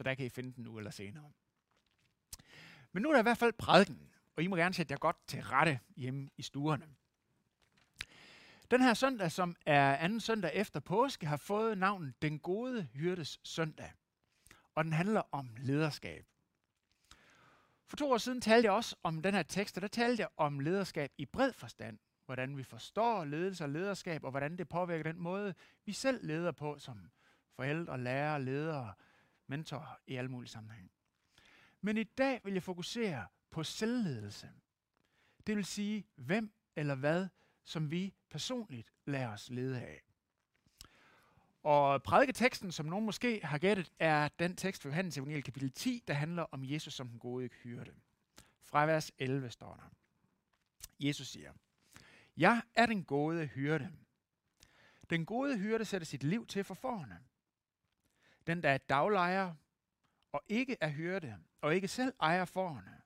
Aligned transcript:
så 0.00 0.04
der 0.04 0.14
kan 0.14 0.26
I 0.26 0.28
finde 0.28 0.52
den 0.52 0.64
nu 0.64 0.78
eller 0.78 0.90
senere. 0.90 1.32
Men 2.92 3.02
nu 3.02 3.08
er 3.08 3.12
der 3.12 3.20
i 3.20 3.22
hvert 3.22 3.38
fald 3.38 3.52
prædiken, 3.52 4.10
og 4.36 4.42
I 4.42 4.46
må 4.46 4.56
gerne 4.56 4.74
sætte 4.74 4.92
jer 4.92 4.98
godt 4.98 5.16
til 5.26 5.42
rette 5.42 5.80
hjemme 5.96 6.30
i 6.36 6.42
stuerne. 6.42 6.86
Den 8.70 8.80
her 8.80 8.94
søndag, 8.94 9.32
som 9.32 9.56
er 9.66 9.96
anden 9.96 10.20
søndag 10.20 10.50
efter 10.54 10.80
påske, 10.80 11.26
har 11.26 11.36
fået 11.36 11.78
navnet 11.78 12.22
Den 12.22 12.38
gode 12.38 12.82
hyrdes 12.82 13.40
søndag. 13.44 13.92
Og 14.74 14.84
den 14.84 14.92
handler 14.92 15.22
om 15.32 15.56
lederskab. 15.58 16.26
For 17.86 17.96
to 17.96 18.10
år 18.12 18.18
siden 18.18 18.40
talte 18.40 18.66
jeg 18.66 18.72
også 18.72 18.96
om 19.02 19.22
den 19.22 19.34
her 19.34 19.42
tekst, 19.42 19.76
og 19.78 19.82
der 19.82 19.88
talte 19.88 20.20
jeg 20.20 20.28
om 20.36 20.60
lederskab 20.60 21.12
i 21.18 21.26
bred 21.26 21.52
forstand. 21.52 21.98
Hvordan 22.26 22.56
vi 22.56 22.62
forstår 22.62 23.24
ledelse 23.24 23.64
og 23.64 23.70
lederskab, 23.70 24.24
og 24.24 24.30
hvordan 24.30 24.58
det 24.58 24.68
påvirker 24.68 25.12
den 25.12 25.20
måde, 25.20 25.54
vi 25.84 25.92
selv 25.92 26.26
leder 26.26 26.52
på 26.52 26.78
som 26.78 27.10
forældre, 27.56 28.00
lærere, 28.00 28.42
ledere, 28.42 28.94
mentorer 29.50 29.98
i 30.06 30.16
alle 30.16 30.30
mulige 30.30 30.50
sammenhænge. 30.50 30.90
Men 31.80 31.96
i 31.96 32.04
dag 32.04 32.40
vil 32.44 32.52
jeg 32.52 32.62
fokusere 32.62 33.26
på 33.50 33.62
selvledelse. 33.62 34.50
Det 35.46 35.56
vil 35.56 35.64
sige, 35.64 36.06
hvem 36.16 36.52
eller 36.76 36.94
hvad, 36.94 37.28
som 37.64 37.90
vi 37.90 38.14
personligt 38.30 38.92
lader 39.06 39.28
os 39.28 39.50
lede 39.50 39.80
af. 39.80 40.02
Og 41.62 42.02
prædiketeksten, 42.02 42.72
som 42.72 42.86
nogen 42.86 43.04
måske 43.06 43.40
har 43.44 43.58
gættet, 43.58 43.92
er 43.98 44.28
den 44.28 44.56
tekst 44.56 44.82
fra 44.82 44.88
Johannes 44.88 45.16
Evangeliet 45.16 45.44
kapitel 45.44 45.72
10, 45.72 46.04
der 46.08 46.14
handler 46.14 46.42
om 46.42 46.64
Jesus 46.64 46.94
som 46.94 47.08
den 47.08 47.18
gode 47.18 47.48
hyrde. 47.62 47.94
Fra 48.62 48.86
vers 48.86 49.12
11 49.18 49.50
står 49.50 49.74
der. 49.74 49.90
Jesus 51.00 51.28
siger, 51.28 51.52
Jeg 52.36 52.62
er 52.74 52.86
den 52.86 53.04
gode 53.04 53.46
hyrde. 53.46 53.92
Den 55.10 55.26
gode 55.26 55.58
hyrde 55.58 55.84
sætter 55.84 56.06
sit 56.06 56.24
liv 56.24 56.46
til 56.46 56.64
for 56.64 56.74
forne. 56.74 57.18
Den, 58.50 58.62
der 58.62 58.70
er 58.70 58.78
daglejer 58.78 59.54
og 60.32 60.42
ikke 60.48 60.76
er 60.80 60.88
hyrde, 60.88 61.38
og 61.60 61.74
ikke 61.74 61.88
selv 61.88 62.14
ejer 62.20 62.44
forerne, 62.44 63.02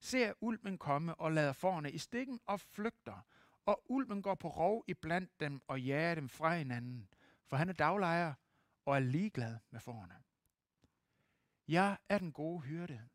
ser 0.00 0.32
ulven 0.40 0.78
komme 0.78 1.14
og 1.14 1.32
lader 1.32 1.52
forerne 1.52 1.92
i 1.92 1.98
stikken 1.98 2.40
og 2.46 2.60
flygter, 2.60 3.26
og 3.66 3.82
ulven 3.88 4.22
går 4.22 4.34
på 4.34 4.48
rov 4.48 4.84
i 4.86 4.94
blandt 4.94 5.40
dem 5.40 5.62
og 5.68 5.80
jager 5.80 6.14
dem 6.14 6.28
fra 6.28 6.56
hinanden, 6.56 7.08
for 7.46 7.56
han 7.56 7.68
er 7.68 7.72
daglejer 7.72 8.34
og 8.84 8.96
er 8.96 9.00
ligeglad 9.00 9.58
med 9.70 9.80
forerne. 9.80 10.14
Jeg 11.68 11.96
er 12.08 12.18
den 12.18 12.32
gode 12.32 12.60
hyrde. 12.60 13.08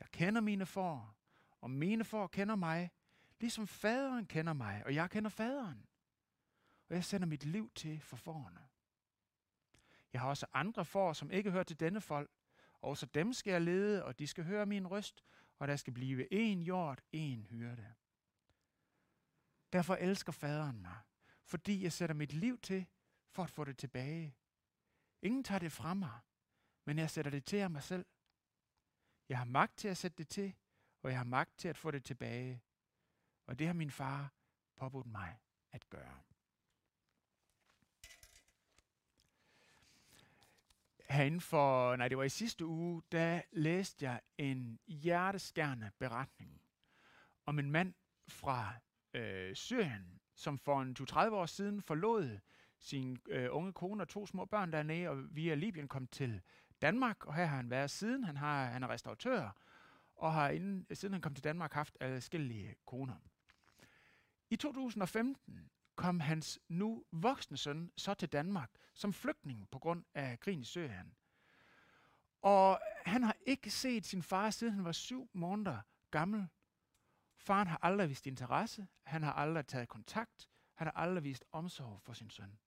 Jeg 0.00 0.08
kender 0.10 0.40
mine 0.40 0.66
får, 0.66 1.16
og 1.60 1.70
mine 1.70 2.04
får 2.04 2.26
kender 2.26 2.56
mig, 2.56 2.90
ligesom 3.38 3.66
faderen 3.66 4.26
kender 4.26 4.52
mig, 4.52 4.82
og 4.84 4.94
jeg 4.94 5.10
kender 5.10 5.30
faderen. 5.30 5.86
Og 6.88 6.94
jeg 6.94 7.04
sender 7.04 7.26
mit 7.26 7.44
liv 7.44 7.70
til 7.74 8.00
for 8.00 8.16
forerne. 8.16 8.69
Jeg 10.12 10.20
har 10.20 10.28
også 10.28 10.46
andre 10.52 10.84
får, 10.84 11.12
som 11.12 11.30
ikke 11.30 11.50
hører 11.50 11.64
til 11.64 11.80
denne 11.80 12.00
folk, 12.00 12.30
Også 12.82 13.06
dem 13.06 13.32
skal 13.32 13.50
jeg 13.50 13.60
lede, 13.60 14.04
og 14.04 14.18
de 14.18 14.26
skal 14.26 14.44
høre 14.44 14.66
min 14.66 14.86
røst, 14.86 15.24
og 15.58 15.68
der 15.68 15.76
skal 15.76 15.92
blive 15.92 16.32
en 16.32 16.62
jord, 16.62 17.00
en 17.12 17.42
hyrde. 17.42 17.94
Derfor 19.72 19.94
elsker 19.94 20.32
faderen 20.32 20.82
mig, 20.82 20.98
fordi 21.44 21.82
jeg 21.82 21.92
sætter 21.92 22.14
mit 22.14 22.32
liv 22.32 22.58
til 22.58 22.86
for 23.30 23.42
at 23.42 23.50
få 23.50 23.64
det 23.64 23.78
tilbage. 23.78 24.36
Ingen 25.22 25.44
tager 25.44 25.58
det 25.58 25.72
fra 25.72 25.94
mig, 25.94 26.20
men 26.84 26.98
jeg 26.98 27.10
sætter 27.10 27.30
det 27.30 27.44
til 27.44 27.56
af 27.56 27.70
mig 27.70 27.82
selv. 27.82 28.06
Jeg 29.28 29.38
har 29.38 29.44
magt 29.44 29.78
til 29.78 29.88
at 29.88 29.96
sætte 29.96 30.18
det 30.18 30.28
til, 30.28 30.54
og 31.02 31.10
jeg 31.10 31.18
har 31.18 31.24
magt 31.24 31.58
til 31.58 31.68
at 31.68 31.76
få 31.76 31.90
det 31.90 32.04
tilbage. 32.04 32.62
Og 33.46 33.58
det 33.58 33.66
har 33.66 33.74
min 33.74 33.90
far 33.90 34.32
påbudt 34.76 35.06
mig 35.06 35.38
at 35.72 35.90
gøre. 35.90 36.29
Herinde 41.10 41.40
for, 41.40 41.96
nej 41.96 42.08
det 42.08 42.18
var 42.18 42.24
i 42.24 42.28
sidste 42.28 42.66
uge, 42.66 43.02
der 43.12 43.40
læste 43.52 44.04
jeg 44.04 44.20
en 44.38 44.78
hjerteskærende 44.86 45.90
beretning 45.98 46.60
om 47.46 47.58
en 47.58 47.70
mand 47.70 47.94
fra 48.28 48.72
øh, 49.14 49.54
Syrien, 49.54 50.20
som 50.34 50.58
for 50.58 50.82
en 50.82 50.96
20-30 51.00 51.16
år 51.16 51.46
siden 51.46 51.82
forlod 51.82 52.38
sin 52.78 53.18
øh, 53.28 53.48
unge 53.50 53.72
kone 53.72 54.02
og 54.02 54.08
to 54.08 54.26
små 54.26 54.44
børn 54.44 54.72
dernede, 54.72 55.08
og 55.08 55.36
via 55.36 55.54
Libyen 55.54 55.88
kom 55.88 56.06
til 56.06 56.40
Danmark, 56.82 57.26
og 57.26 57.34
her 57.34 57.44
har 57.44 57.56
han 57.56 57.70
været 57.70 57.90
siden. 57.90 58.24
Han, 58.24 58.36
har, 58.36 58.64
han 58.64 58.82
er 58.82 58.88
restauratør, 58.88 59.56
og 60.16 60.32
har 60.32 60.48
inden, 60.48 60.86
siden 60.92 61.12
han 61.12 61.22
kom 61.22 61.34
til 61.34 61.44
Danmark 61.44 61.72
haft 61.72 61.96
adskillige 62.00 62.74
koner. 62.86 63.16
I 64.50 64.56
2015 64.56 65.70
kom 66.00 66.20
hans 66.20 66.58
nu 66.68 67.04
voksne 67.12 67.56
søn 67.56 67.92
så 67.96 68.14
til 68.14 68.28
Danmark 68.28 68.70
som 68.94 69.12
flygtning 69.12 69.68
på 69.70 69.78
grund 69.78 70.04
af 70.14 70.40
krigen 70.40 70.60
i 70.60 70.64
Syrien. 70.64 71.14
Og 72.42 72.80
han 73.06 73.22
har 73.22 73.36
ikke 73.46 73.70
set 73.70 74.06
sin 74.06 74.22
far, 74.22 74.50
siden 74.50 74.74
han 74.74 74.84
var 74.84 74.92
syv 74.92 75.30
måneder 75.32 75.80
gammel. 76.10 76.48
Faren 77.36 77.68
har 77.68 77.78
aldrig 77.82 78.08
vist 78.08 78.26
interesse, 78.26 78.88
han 79.02 79.22
har 79.22 79.32
aldrig 79.32 79.66
taget 79.66 79.88
kontakt, 79.88 80.48
han 80.74 80.86
har 80.86 80.92
aldrig 80.92 81.24
vist 81.24 81.44
omsorg 81.52 82.00
for 82.02 82.12
sin 82.12 82.30
søn. 82.30 82.58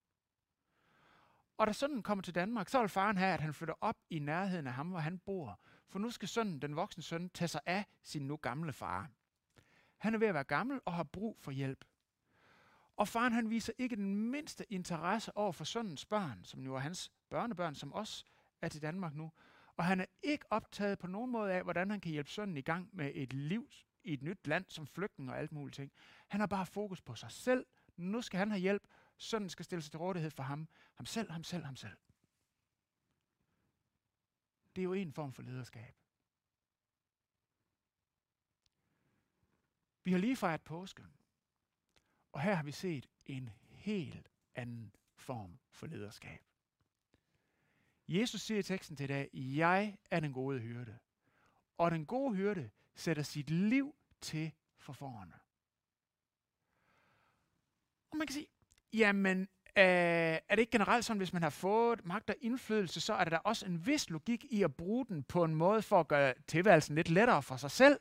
Og 1.58 1.68
da 1.68 1.74
sønnen 1.74 2.04
kommer 2.04 2.22
til 2.22 2.36
Danmark, 2.36 2.70
så 2.70 2.80
vil 2.80 2.90
faren 2.90 3.18
have, 3.18 3.34
at 3.34 3.42
han 3.42 3.54
flytter 3.54 3.76
op 3.82 3.98
i 4.10 4.20
nærheden 4.20 4.68
af 4.68 4.74
ham, 4.74 4.90
hvor 4.90 5.00
han 5.00 5.20
bor. 5.20 5.60
For 5.90 6.00
nu 6.00 6.12
skal 6.12 6.28
sønnen, 6.28 6.62
den 6.62 6.76
voksne 6.76 7.04
søn, 7.04 7.30
tage 7.30 7.48
sig 7.48 7.62
af 7.66 7.86
sin 8.04 8.28
nu 8.28 8.38
gamle 8.38 8.74
far. 8.74 9.10
Han 9.98 10.14
er 10.14 10.18
ved 10.18 10.28
at 10.28 10.34
være 10.34 10.44
gammel 10.44 10.80
og 10.86 10.94
har 10.94 11.04
brug 11.04 11.38
for 11.40 11.52
hjælp. 11.52 11.86
Og 12.96 13.08
faren 13.08 13.34
han 13.34 13.50
viser 13.50 13.74
ikke 13.78 13.96
den 13.96 14.16
mindste 14.16 14.74
interesse 14.74 15.38
over 15.38 15.52
for 15.52 15.64
sønnens 15.64 16.06
børn, 16.06 16.44
som 16.46 16.64
jo 16.64 16.76
er 16.76 16.80
hans 16.80 17.12
børnebørn, 17.30 17.76
som 17.76 17.94
også 17.94 18.26
er 18.62 18.70
til 18.70 18.82
Danmark 18.82 19.16
nu. 19.16 19.32
Og 19.78 19.86
han 19.86 20.00
er 20.00 20.06
ikke 20.22 20.46
optaget 20.50 21.00
på 21.00 21.08
nogen 21.08 21.32
måde 21.32 21.54
af, 21.54 21.64
hvordan 21.64 21.90
han 21.90 22.02
kan 22.02 22.12
hjælpe 22.12 22.30
sønnen 22.30 22.58
i 22.58 22.62
gang 22.62 22.90
med 22.94 23.12
et 23.16 23.34
liv 23.34 23.70
i 24.04 24.14
et 24.14 24.24
nyt 24.24 24.48
land 24.48 24.66
som 24.70 24.88
flygtning 24.88 25.32
og 25.32 25.38
alt 25.38 25.52
muligt 25.52 25.76
ting. 25.76 25.92
Han 26.28 26.40
har 26.40 26.48
bare 26.48 26.66
fokus 26.66 27.02
på 27.02 27.16
sig 27.16 27.32
selv. 27.32 27.66
Nu 27.98 28.22
skal 28.22 28.38
han 28.38 28.52
have 28.52 28.62
hjælp. 28.62 28.88
Sønnen 29.18 29.50
skal 29.50 29.66
stille 29.66 29.82
sig 29.82 29.92
til 29.92 29.98
rådighed 29.98 30.32
for 30.32 30.44
ham. 30.44 30.68
Ham 30.94 31.06
selv, 31.06 31.32
ham 31.32 31.44
selv, 31.44 31.64
ham 31.66 31.76
selv. 31.76 31.98
Det 34.76 34.82
er 34.82 34.84
jo 34.84 34.94
en 34.94 35.14
form 35.14 35.34
for 35.34 35.42
lederskab. 35.42 35.96
Vi 40.04 40.12
har 40.12 40.20
lige 40.20 40.36
fejret 40.36 40.62
påsken. 40.62 41.23
Og 42.34 42.42
her 42.42 42.54
har 42.54 42.64
vi 42.64 42.72
set 42.72 43.10
en 43.26 43.50
helt 43.70 44.32
anden 44.56 44.96
form 45.16 45.60
for 45.70 45.88
lederskab. 45.88 46.40
Jesus 48.08 48.42
siger 48.42 48.60
i 48.60 48.64
teksten 48.64 48.96
til 48.96 49.04
i 49.04 49.08
dag, 49.08 49.30
jeg 49.34 49.98
er 50.12 50.20
den 50.20 50.34
gode 50.34 50.60
hyrde. 50.60 50.98
Og 51.78 51.92
den 51.92 52.06
gode 52.06 52.36
hyrde 52.36 52.70
sætter 52.96 53.24
sit 53.24 53.50
liv 53.50 53.96
til 54.22 54.52
for 54.78 54.94
forerne. 54.94 55.34
Og 58.12 58.18
man 58.18 58.28
kan 58.28 58.34
sige, 58.34 58.48
jamen, 58.94 59.42
øh, 59.42 59.48
er 59.76 60.40
det 60.50 60.60
ikke 60.60 60.72
generelt 60.72 61.06
sådan, 61.06 61.18
hvis 61.18 61.34
man 61.34 61.44
har 61.44 61.50
fået 61.50 62.06
magt 62.06 62.30
og 62.30 62.36
indflydelse, 62.42 63.02
så 63.02 63.14
er 63.14 63.24
der 63.24 63.30
da 63.30 63.38
også 63.38 63.66
en 63.66 63.86
vis 63.86 64.10
logik 64.10 64.46
i 64.50 64.64
at 64.64 64.76
bruge 64.76 65.06
den 65.06 65.24
på 65.24 65.44
en 65.44 65.56
måde 65.56 65.82
for 65.82 66.00
at 66.00 66.08
gøre 66.08 66.34
tilværelsen 66.48 66.96
lidt 66.96 67.10
lettere 67.10 67.44
for 67.44 67.58
sig 67.58 67.72
selv, 67.72 68.00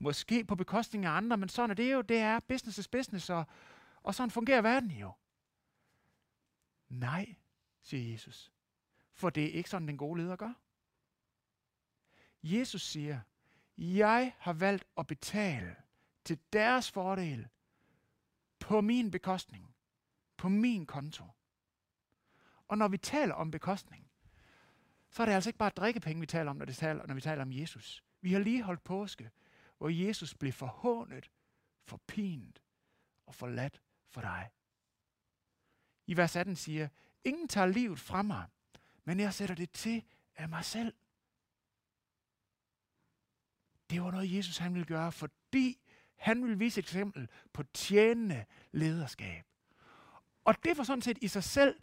måske 0.00 0.44
på 0.44 0.54
bekostning 0.54 1.04
af 1.04 1.10
andre, 1.10 1.36
men 1.36 1.48
sådan 1.48 1.70
er 1.70 1.74
det 1.74 1.92
jo, 1.92 2.00
det 2.00 2.18
er 2.18 2.40
business 2.40 2.78
is 2.78 2.88
business, 2.88 3.30
og, 3.30 3.44
og 4.02 4.14
sådan 4.14 4.30
fungerer 4.30 4.62
verden 4.62 4.90
jo. 4.90 5.12
Nej, 6.88 7.34
siger 7.82 8.12
Jesus, 8.12 8.52
for 9.12 9.30
det 9.30 9.44
er 9.44 9.52
ikke 9.52 9.70
sådan, 9.70 9.88
den 9.88 9.96
gode 9.96 10.20
leder 10.20 10.36
gør. 10.36 10.52
Jesus 12.42 12.82
siger, 12.82 13.20
jeg 13.78 14.34
har 14.38 14.52
valgt 14.52 14.84
at 14.98 15.06
betale 15.06 15.76
til 16.24 16.38
deres 16.52 16.90
fordel 16.90 17.48
på 18.58 18.80
min 18.80 19.10
bekostning, 19.10 19.74
på 20.36 20.48
min 20.48 20.86
konto. 20.86 21.24
Og 22.68 22.78
når 22.78 22.88
vi 22.88 22.98
taler 22.98 23.34
om 23.34 23.50
bekostning, 23.50 24.10
så 25.10 25.22
er 25.22 25.26
det 25.26 25.32
altså 25.32 25.50
ikke 25.50 25.58
bare 25.58 25.70
drikkepenge, 25.70 26.20
vi 26.20 26.26
taler 26.26 26.50
om, 26.50 26.56
når, 26.56 26.64
det 26.64 26.76
taler, 26.76 27.06
når 27.06 27.14
vi 27.14 27.20
taler 27.20 27.42
om 27.42 27.52
Jesus. 27.52 28.04
Vi 28.20 28.32
har 28.32 28.40
lige 28.40 28.62
holdt 28.62 28.84
påske, 28.84 29.30
hvor 29.80 29.88
Jesus 29.88 30.34
blev 30.34 30.52
forhånet, 30.52 31.30
forpint 31.86 32.62
og 33.26 33.34
forladt 33.34 33.82
for 34.08 34.20
dig. 34.20 34.50
I 36.06 36.16
vers 36.16 36.36
18 36.36 36.56
siger, 36.56 36.88
ingen 37.24 37.48
tager 37.48 37.66
livet 37.66 37.98
fra 37.98 38.22
mig, 38.22 38.46
men 39.04 39.20
jeg 39.20 39.34
sætter 39.34 39.54
det 39.54 39.70
til 39.70 40.04
af 40.36 40.48
mig 40.48 40.64
selv. 40.64 40.94
Det 43.90 44.02
var 44.02 44.10
noget, 44.10 44.36
Jesus 44.36 44.58
han 44.58 44.74
ville 44.74 44.86
gøre, 44.86 45.12
fordi 45.12 45.80
han 46.16 46.42
ville 46.42 46.58
vise 46.58 46.78
et 46.78 46.84
eksempel 46.84 47.28
på 47.52 47.62
tjenende 47.62 48.44
lederskab. 48.72 49.44
Og 50.44 50.64
det 50.64 50.78
var 50.78 50.84
sådan 50.84 51.02
set 51.02 51.18
i 51.22 51.28
sig 51.28 51.44
selv 51.44 51.80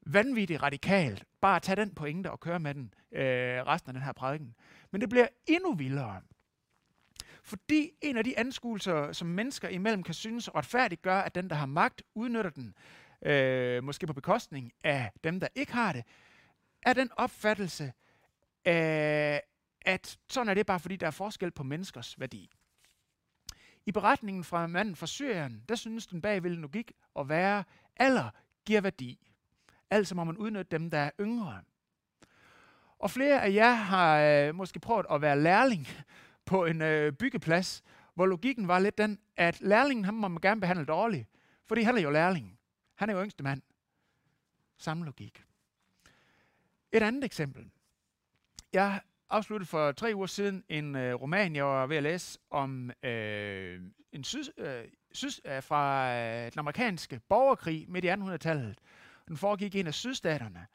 vanvittigt 0.00 0.62
radikalt. 0.62 1.24
Bare 1.40 1.56
at 1.56 1.62
tage 1.62 1.76
den 1.76 1.94
pointe 1.94 2.30
og 2.30 2.40
køre 2.40 2.60
med 2.60 2.74
den 2.74 2.94
øh, 3.12 3.66
resten 3.66 3.88
af 3.88 3.94
den 3.94 4.02
her 4.02 4.12
prædiken. 4.12 4.54
Men 4.90 5.00
det 5.00 5.08
bliver 5.08 5.28
endnu 5.46 5.74
vildere. 5.74 6.22
Fordi 7.42 7.90
en 8.00 8.16
af 8.16 8.24
de 8.24 8.38
anskuelser, 8.38 9.12
som 9.12 9.28
mennesker 9.28 9.68
imellem 9.68 10.02
kan 10.02 10.14
synes 10.14 10.54
retfærdigt 10.54 11.02
gør, 11.02 11.20
at 11.20 11.34
den, 11.34 11.50
der 11.50 11.56
har 11.56 11.66
magt, 11.66 12.02
udnytter 12.14 12.50
den, 12.50 12.74
øh, 13.22 13.84
måske 13.84 14.06
på 14.06 14.12
bekostning 14.12 14.72
af 14.84 15.10
dem, 15.24 15.40
der 15.40 15.48
ikke 15.54 15.72
har 15.72 15.92
det, 15.92 16.04
er 16.82 16.92
den 16.92 17.10
opfattelse, 17.16 17.84
øh, 18.66 19.38
at 19.84 20.18
sådan 20.28 20.48
er 20.48 20.54
det 20.54 20.66
bare, 20.66 20.80
fordi 20.80 20.96
der 20.96 21.06
er 21.06 21.10
forskel 21.10 21.50
på 21.50 21.62
menneskers 21.62 22.20
værdi. 22.20 22.50
I 23.86 23.92
beretningen 23.92 24.44
fra 24.44 24.66
manden 24.66 24.96
fra 24.96 25.06
Syrien, 25.06 25.64
der 25.68 25.74
synes 25.74 26.06
den 26.06 26.22
bagved 26.22 26.50
logik 26.50 26.92
at 27.18 27.28
være, 27.28 27.64
alder 27.96 28.30
giver 28.64 28.80
værdi. 28.80 29.28
Altså 29.90 30.14
må 30.14 30.24
man 30.24 30.36
udnytte 30.36 30.78
dem, 30.78 30.90
der 30.90 30.98
er 30.98 31.10
yngre. 31.20 31.60
Og 32.98 33.10
flere 33.10 33.42
af 33.42 33.54
jer 33.54 33.72
har 33.72 34.20
øh, 34.20 34.54
måske 34.54 34.80
prøvet 34.80 35.06
at 35.10 35.22
være 35.22 35.40
lærling 35.40 35.88
på 36.52 36.64
en 36.64 36.82
øh, 36.82 37.12
byggeplads, 37.12 37.82
hvor 38.14 38.26
logikken 38.26 38.68
var 38.68 38.78
lidt 38.78 38.98
den, 38.98 39.18
at 39.36 39.60
lærlingen 39.60 40.04
ham 40.04 40.14
må 40.14 40.28
man 40.28 40.40
gerne 40.40 40.60
behandle 40.60 40.84
dårligt, 40.84 41.28
fordi 41.66 41.82
han 41.82 41.96
er 41.96 42.00
jo 42.00 42.10
lærlingen. 42.10 42.58
Han 42.94 43.10
er 43.10 43.14
jo 43.14 43.22
yngste 43.22 43.42
mand. 43.42 43.62
Samme 44.78 45.04
logik. 45.04 45.44
Et 46.92 47.02
andet 47.02 47.24
eksempel. 47.24 47.70
Jeg 48.72 49.00
afsluttede 49.30 49.68
for 49.68 49.92
tre 49.92 50.12
uger 50.14 50.26
siden 50.26 50.64
en 50.68 50.96
øh, 50.96 51.14
roman, 51.14 51.56
jeg 51.56 51.64
var 51.64 51.86
ved 51.86 51.96
at 51.96 52.02
læse 52.02 52.38
om 52.50 52.90
øh, 53.02 53.80
en 54.12 54.24
syd, 54.24 54.44
øh, 54.58 54.84
syd, 55.12 55.30
øh, 55.44 55.62
fra 55.62 56.14
øh, 56.16 56.52
den 56.52 56.58
amerikanske 56.58 57.20
borgerkrig 57.28 57.86
midt 57.88 58.04
i 58.04 58.08
1800-tallet. 58.08 58.78
Den 59.28 59.36
foregik 59.36 59.74
i 59.74 59.80
en 59.80 59.86
af 59.86 59.94
sydstaterne. 59.94 60.66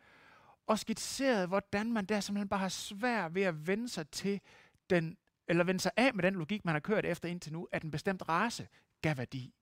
Og 0.67 0.79
skitserede, 0.79 1.47
hvordan 1.47 1.91
man 1.91 2.05
der 2.05 2.19
simpelthen 2.19 2.49
bare 2.49 2.59
har 2.59 2.69
svært 2.69 3.35
ved 3.35 3.43
at 3.43 3.67
vende 3.67 3.89
sig 3.89 4.09
til 4.09 4.41
den, 4.89 5.17
eller 5.47 5.63
vende 5.63 5.79
sig 5.79 5.91
af 5.97 6.13
med 6.13 6.23
den 6.23 6.33
logik, 6.33 6.65
man 6.65 6.75
har 6.75 6.79
kørt 6.79 7.05
efter 7.05 7.29
indtil 7.29 7.53
nu, 7.53 7.67
at 7.71 7.83
en 7.83 7.91
bestemt 7.91 8.29
race 8.29 8.67
gav 9.01 9.17
værdi. 9.17 9.53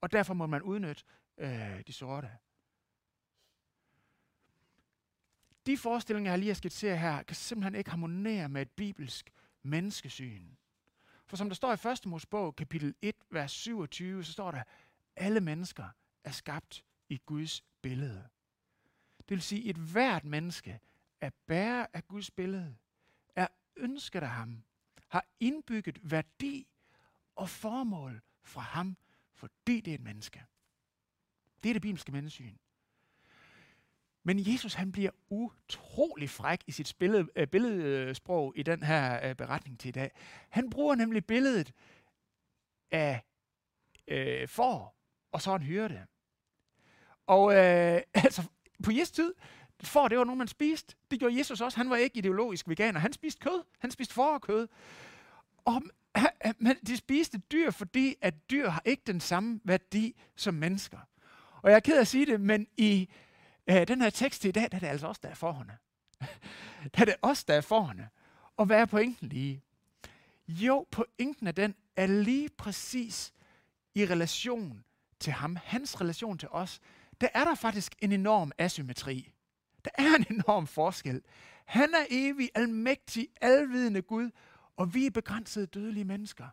Og 0.00 0.12
derfor 0.12 0.34
må 0.34 0.46
man 0.46 0.62
udnytte 0.62 1.04
øh, 1.38 1.82
de 1.86 1.92
sorte. 1.92 2.30
De 5.66 5.78
forestillinger, 5.78 6.32
jeg 6.32 6.38
lige 6.38 6.48
har 6.48 6.54
skitseret 6.54 6.98
her, 6.98 7.22
kan 7.22 7.36
simpelthen 7.36 7.74
ikke 7.74 7.90
harmonere 7.90 8.48
med 8.48 8.62
et 8.62 8.70
bibelsk 8.70 9.32
menneskesyn. 9.62 10.48
For 11.26 11.36
som 11.36 11.48
der 11.48 11.54
står 11.54 11.72
i 11.72 11.92
1. 11.92 12.06
Mosebog, 12.06 12.56
kapitel 12.56 12.94
1, 13.02 13.14
vers 13.30 13.52
27, 13.52 14.24
så 14.24 14.32
står 14.32 14.50
der, 14.50 14.62
alle 15.16 15.40
mennesker 15.40 15.88
er 16.24 16.30
skabt 16.30 16.84
i 17.08 17.20
Guds 17.26 17.64
billede. 17.82 18.28
Det 19.18 19.30
vil 19.30 19.42
sige, 19.42 19.70
at 19.70 19.76
et 19.76 19.76
hvert 19.76 20.24
menneske 20.24 20.80
er 21.20 21.30
bærer 21.46 21.86
af 21.92 22.08
Guds 22.08 22.30
billede, 22.30 22.76
er 23.36 23.46
ønsket 23.76 24.22
af 24.22 24.28
ham, 24.28 24.64
har 25.14 25.24
indbygget 25.40 26.10
værdi 26.10 26.66
og 27.36 27.48
formål 27.48 28.22
fra 28.42 28.60
ham, 28.60 28.96
fordi 29.34 29.80
det 29.80 29.90
er 29.90 29.94
et 29.94 30.00
menneske. 30.00 30.44
Det 31.62 31.68
er 31.68 31.72
det 31.72 31.82
bibelske 31.82 32.12
menneskesyn. 32.12 32.56
Men 34.22 34.52
Jesus 34.52 34.74
han 34.74 34.92
bliver 34.92 35.10
utrolig 35.28 36.30
fræk 36.30 36.60
i 36.66 36.72
sit 36.72 36.94
billede, 36.98 37.28
øh, 37.36 37.46
billedsprog 37.46 38.52
i 38.56 38.62
den 38.62 38.82
her 38.82 39.28
øh, 39.28 39.34
beretning 39.34 39.80
til 39.80 39.88
i 39.88 39.92
dag. 39.92 40.10
Han 40.50 40.70
bruger 40.70 40.94
nemlig 40.94 41.26
billedet 41.26 41.72
af 42.90 43.22
øh, 44.08 44.48
for 44.48 44.94
og 45.32 45.42
så 45.42 45.54
en 45.54 45.62
hyrde. 45.62 46.06
Og 47.26 47.52
øh, 47.52 48.02
altså, 48.24 48.42
på 48.84 48.90
Jesu 48.92 49.14
tid, 49.14 49.34
for 49.82 50.08
det 50.08 50.18
var 50.18 50.24
nogen, 50.24 50.38
man 50.38 50.48
spiste. 50.48 50.96
Det 51.10 51.20
gjorde 51.20 51.38
Jesus 51.38 51.60
også. 51.60 51.78
Han 51.78 51.90
var 51.90 51.96
ikke 51.96 52.18
ideologisk 52.18 52.68
veganer. 52.68 53.00
Han 53.00 53.12
spiste 53.12 53.40
kød. 53.40 53.64
Han 53.78 53.90
spiste 53.90 54.14
for 54.14 54.40
og 55.64 55.82
men 56.58 56.76
de 56.86 56.96
spiste 56.96 57.38
dyr, 57.38 57.70
fordi 57.70 58.14
at 58.20 58.50
dyr 58.50 58.68
har 58.68 58.82
ikke 58.84 59.02
den 59.06 59.20
samme 59.20 59.60
værdi 59.64 60.16
som 60.36 60.54
mennesker. 60.54 60.98
Og 61.62 61.70
jeg 61.70 61.76
er 61.76 61.80
ked 61.80 61.96
af 61.96 62.00
at 62.00 62.08
sige 62.08 62.26
det, 62.26 62.40
men 62.40 62.66
i 62.76 63.08
øh, 63.66 63.88
den 63.88 64.02
her 64.02 64.10
tekst 64.10 64.44
i 64.44 64.50
dag, 64.50 64.68
der 64.70 64.76
er 64.76 64.80
det 64.80 64.86
altså 64.86 65.06
også 65.06 65.20
der 65.22 65.28
er 65.28 65.34
forhånde. 65.34 65.72
der 66.94 67.00
er 67.00 67.04
det 67.04 67.14
også 67.22 67.44
der 67.48 67.54
er 67.54 67.60
forhånde. 67.60 68.08
Og 68.56 68.66
hvad 68.66 68.80
er 68.80 68.84
pointen 68.84 69.28
lige? 69.28 69.62
Jo, 70.48 70.86
pointen 70.90 71.46
af 71.46 71.54
den 71.54 71.74
er 71.96 72.06
lige 72.06 72.48
præcis 72.58 73.32
i 73.94 74.06
relation 74.06 74.84
til 75.20 75.32
ham, 75.32 75.56
hans 75.64 76.00
relation 76.00 76.38
til 76.38 76.48
os, 76.48 76.80
der 77.20 77.28
er 77.34 77.44
der 77.44 77.54
faktisk 77.54 77.94
en 78.02 78.12
enorm 78.12 78.52
asymmetri. 78.58 79.33
Der 79.84 79.90
er 79.94 80.14
en 80.16 80.26
enorm 80.30 80.66
forskel. 80.66 81.22
Han 81.64 81.94
er 81.94 82.06
evig, 82.10 82.50
almægtig, 82.54 83.28
alvidende 83.40 84.02
Gud, 84.02 84.30
og 84.76 84.94
vi 84.94 85.06
er 85.06 85.10
begrænsede 85.10 85.66
dødelige 85.66 86.04
mennesker. 86.04 86.48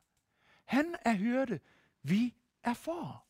Han 0.66 0.96
er 1.06 1.14
hyrde, 1.14 1.60
vi 2.04 2.34
er 2.64 2.74
for. 2.74 3.26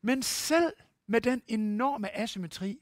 Men 0.00 0.22
selv 0.22 0.72
med 1.06 1.20
den 1.20 1.42
enorme 1.46 2.16
asymmetri, 2.16 2.80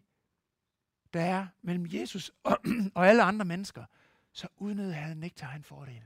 der 1.12 1.20
er 1.20 1.46
mellem 1.62 1.86
Jesus 1.90 2.32
og, 2.42 2.58
og 2.94 3.08
alle 3.08 3.22
andre 3.22 3.44
mennesker, 3.44 3.84
så 4.32 4.48
udnyttede 4.56 4.94
han 4.94 5.22
ikke 5.22 5.36
til 5.36 5.44
egen 5.44 5.64
fordel. 5.64 6.02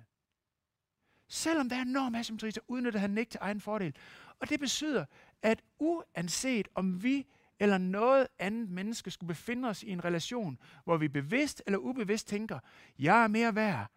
Selvom 1.29 1.69
der 1.69 1.77
er 1.77 1.83
enorm 1.83 2.15
asymmetri, 2.15 2.51
så 2.51 2.61
udnyttede 2.69 3.01
han 3.01 3.19
ikke 3.19 3.31
til 3.31 3.39
egen 3.43 3.61
fordel. 3.61 3.97
Og 4.39 4.49
det 4.49 4.61
betyder, 4.61 5.05
at 5.43 5.63
uanset 5.79 6.69
om 6.75 7.03
vi 7.03 7.27
eller 7.61 7.79
noget 7.79 8.29
andet 8.39 8.71
menneske 8.71 9.11
skulle 9.11 9.29
befinde 9.29 9.69
os 9.69 9.83
i 9.83 9.91
en 9.91 10.05
relation, 10.05 10.59
hvor 10.85 10.97
vi 10.97 11.09
bevidst 11.09 11.63
eller 11.67 11.79
ubevidst 11.79 12.29
tænker, 12.29 12.59
jeg 12.99 13.23
er 13.23 13.29
mere 13.29 13.55
værd, 13.55 13.91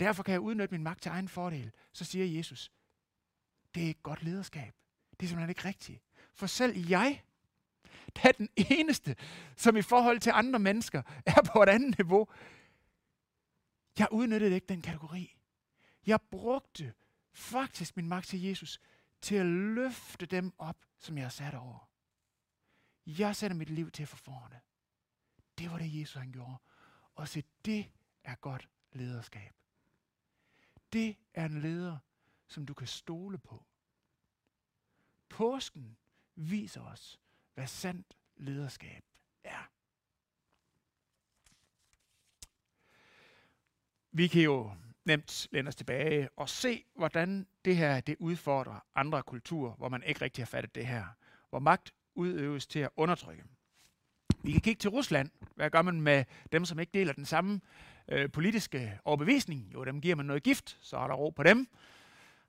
derfor 0.00 0.22
kan 0.22 0.32
jeg 0.32 0.40
udnytte 0.40 0.74
min 0.74 0.82
magt 0.82 1.02
til 1.02 1.10
egen 1.10 1.28
fordel, 1.28 1.72
så 1.92 2.04
siger 2.04 2.26
Jesus, 2.26 2.72
det 3.74 3.82
er 3.82 3.86
ikke 3.86 4.02
godt 4.02 4.22
lederskab. 4.22 4.74
Det 5.10 5.26
er 5.26 5.28
simpelthen 5.28 5.50
ikke 5.50 5.68
rigtigt. 5.68 6.02
For 6.34 6.46
selv 6.46 6.88
jeg 6.88 7.22
der 8.16 8.28
er 8.28 8.32
den 8.32 8.48
eneste, 8.56 9.16
som 9.56 9.76
i 9.76 9.82
forhold 9.82 10.20
til 10.20 10.32
andre 10.34 10.58
mennesker 10.58 11.02
er 11.26 11.50
på 11.52 11.62
et 11.62 11.68
andet 11.68 11.98
niveau. 11.98 12.28
Jeg 13.98 14.08
udnyttede 14.10 14.54
ikke 14.54 14.66
den 14.66 14.82
kategori. 14.82 15.36
Jeg 16.06 16.20
brugte 16.30 16.92
faktisk 17.32 17.96
min 17.96 18.08
magt 18.08 18.26
til 18.26 18.42
Jesus 18.42 18.80
til 19.20 19.34
at 19.34 19.46
løfte 19.46 20.26
dem 20.26 20.52
op, 20.58 20.76
som 20.98 21.16
jeg 21.16 21.24
har 21.24 21.30
sat 21.30 21.54
over. 21.54 21.88
Jeg 23.06 23.36
sætter 23.36 23.56
mit 23.56 23.70
liv 23.70 23.90
til 23.90 24.06
for 24.06 24.16
forne. 24.16 24.60
Det 25.58 25.70
var 25.70 25.78
det, 25.78 26.00
Jesus 26.00 26.14
han 26.14 26.32
gjorde. 26.32 26.56
Og 27.14 27.28
se, 27.28 27.44
det 27.64 27.90
er 28.24 28.34
godt 28.34 28.68
lederskab. 28.92 29.54
Det 30.92 31.16
er 31.34 31.44
en 31.44 31.60
leder, 31.60 31.98
som 32.46 32.66
du 32.66 32.74
kan 32.74 32.86
stole 32.86 33.38
på. 33.38 33.64
Påsken 35.28 35.96
viser 36.34 36.80
os, 36.80 37.20
hvad 37.54 37.66
sandt 37.66 38.16
lederskab 38.36 39.04
er. 39.44 39.70
Vi 44.10 44.28
kan 44.28 44.42
jo 44.42 44.76
nemt 45.04 45.48
læne 45.52 45.68
os 45.68 45.76
tilbage 45.76 46.28
og 46.36 46.48
se, 46.48 46.84
hvordan 46.94 47.46
det 47.64 47.76
her 47.76 48.00
det 48.00 48.16
udfordrer 48.18 48.80
andre 48.94 49.22
kulturer, 49.22 49.74
hvor 49.74 49.88
man 49.88 50.02
ikke 50.02 50.20
rigtig 50.20 50.42
har 50.42 50.46
fattet 50.46 50.74
det 50.74 50.86
her. 50.86 51.06
Hvor 51.50 51.58
magt 51.58 51.94
udøves 52.16 52.66
til 52.66 52.78
at 52.78 52.90
undertrykke. 52.96 53.44
Vi 54.42 54.52
kan 54.52 54.60
kigge 54.60 54.78
til 54.78 54.90
Rusland. 54.90 55.30
Hvad 55.54 55.70
gør 55.70 55.82
man 55.82 56.00
med 56.00 56.24
dem, 56.52 56.64
som 56.64 56.78
ikke 56.78 56.90
deler 56.94 57.12
den 57.12 57.24
samme 57.24 57.60
øh, 58.08 58.32
politiske 58.32 58.98
overbevisning? 59.04 59.72
Jo, 59.74 59.84
dem 59.84 60.00
giver 60.00 60.16
man 60.16 60.26
noget 60.26 60.42
gift, 60.42 60.78
så 60.80 60.96
er 60.96 61.06
der 61.06 61.14
ro 61.14 61.30
på 61.30 61.42
dem. 61.42 61.68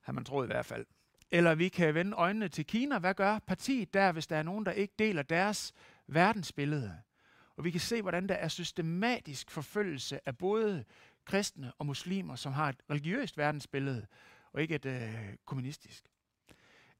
Har 0.00 0.12
man 0.12 0.24
troet 0.24 0.46
i 0.46 0.52
hvert 0.52 0.66
fald. 0.66 0.86
Eller 1.30 1.54
vi 1.54 1.68
kan 1.68 1.94
vende 1.94 2.16
øjnene 2.16 2.48
til 2.48 2.66
Kina. 2.66 2.98
Hvad 2.98 3.14
gør 3.14 3.38
partiet 3.38 3.94
der, 3.94 4.12
hvis 4.12 4.26
der 4.26 4.36
er 4.36 4.42
nogen, 4.42 4.66
der 4.66 4.72
ikke 4.72 4.94
deler 4.98 5.22
deres 5.22 5.72
verdensbillede? 6.06 6.98
Og 7.56 7.64
vi 7.64 7.70
kan 7.70 7.80
se, 7.80 8.02
hvordan 8.02 8.28
der 8.28 8.34
er 8.34 8.48
systematisk 8.48 9.50
forfølgelse 9.50 10.28
af 10.28 10.38
både 10.38 10.84
kristne 11.24 11.72
og 11.78 11.86
muslimer, 11.86 12.36
som 12.36 12.52
har 12.52 12.68
et 12.68 12.82
religiøst 12.90 13.38
verdensbillede, 13.38 14.06
og 14.52 14.62
ikke 14.62 14.74
et 14.74 14.86
øh, 14.86 15.36
kommunistisk. 15.44 16.04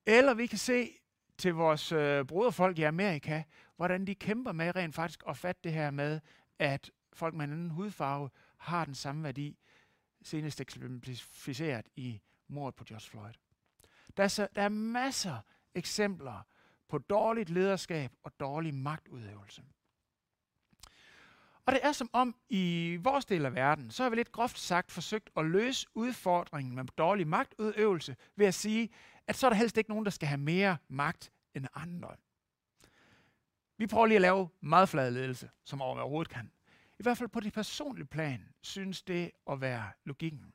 Eller 0.07 0.35
vi 0.35 0.47
kan 0.47 0.59
se 0.59 0.91
til 1.39 1.55
vores 1.55 1.93
øh, 1.93 2.25
broderfolk 2.25 2.79
i 2.79 2.83
Amerika, 2.83 3.43
hvordan 3.77 4.07
de 4.07 4.15
kæmper 4.15 4.53
med 4.53 4.77
rent 4.77 4.95
faktisk 4.95 5.23
at 5.29 5.37
fatte 5.37 5.61
det 5.65 5.73
her 5.73 5.91
med, 5.91 6.21
at 6.59 6.91
folk 7.13 7.35
med 7.35 7.45
en 7.45 7.53
anden 7.53 7.71
hudfarve 7.71 8.31
har 8.57 8.85
den 8.85 8.95
samme 8.95 9.25
værdi, 9.25 9.59
senest 10.23 10.61
eksemplificeret 10.61 11.87
i 11.97 12.21
mordet 12.49 12.75
på 12.75 12.85
George 12.85 13.11
Floyd. 13.11 13.33
Der 14.17 14.23
er, 14.23 14.29
så, 14.29 14.49
der 14.57 14.63
er 14.63 14.69
masser 14.69 15.37
eksempler 15.75 16.47
på 16.89 16.99
dårligt 16.99 17.51
lederskab 17.51 18.13
og 18.23 18.33
dårlig 18.41 18.75
magtudøvelse. 18.75 19.63
Og 21.67 21.75
det 21.75 21.81
er 21.83 21.93
som 21.93 22.11
om 22.13 22.37
i 22.49 22.97
vores 23.01 23.25
del 23.25 23.47
af 23.47 23.55
verden, 23.55 23.91
så 23.91 24.03
har 24.03 24.11
vi 24.11 24.17
lidt 24.17 24.33
groft 24.33 24.59
sagt 24.59 24.93
forsøgt 24.93 25.31
at 25.37 25.47
løse 25.47 25.87
udfordringen 25.95 26.75
med 26.75 26.85
dårlig 26.85 27.27
magtudøvelse 27.27 28.17
ved 28.37 28.47
at 28.47 28.55
sige, 28.55 28.91
at 29.29 29.37
så 29.37 29.47
er 29.47 29.51
der 29.51 29.57
helst 29.57 29.77
ikke 29.77 29.91
nogen, 29.91 30.05
der 30.05 30.11
skal 30.11 30.29
have 30.29 30.39
mere 30.39 30.77
magt 30.89 31.33
end 31.55 31.67
andre. 31.75 32.17
Vi 33.77 33.87
prøver 33.87 34.07
lige 34.07 34.17
at 34.17 34.23
lave 34.23 34.49
meget 34.61 34.89
flad 34.89 35.11
ledelse, 35.11 35.51
som 35.65 35.83
overhovedet 35.83 36.33
kan. 36.33 36.53
I 36.99 37.03
hvert 37.03 37.19
fald 37.19 37.29
på 37.29 37.41
det 37.41 37.53
personlige 37.53 38.07
plan 38.07 38.49
synes 38.63 39.03
det 39.03 39.31
at 39.51 39.61
være 39.61 39.93
logikken. 40.05 40.53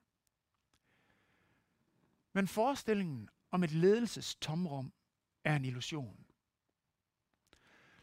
Men 2.33 2.47
forestillingen 2.47 3.29
om 3.51 3.63
et 3.63 3.71
ledelsestomrum 3.71 4.93
er 5.43 5.55
en 5.55 5.65
illusion. 5.65 6.25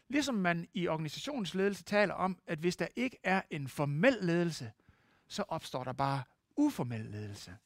Ligesom 0.07 0.35
man 0.35 0.67
i 0.73 0.87
organisationsledelse 0.87 1.83
taler 1.83 2.13
om, 2.13 2.39
at 2.47 2.59
hvis 2.59 2.77
der 2.77 2.87
ikke 2.95 3.17
er 3.23 3.41
en 3.49 3.67
formel 3.67 4.17
ledelse, 4.21 4.71
så 5.27 5.43
opstår 5.47 5.83
der 5.83 5.93
bare 5.93 6.23
uformel 6.57 7.05
ledelse. 7.05 7.57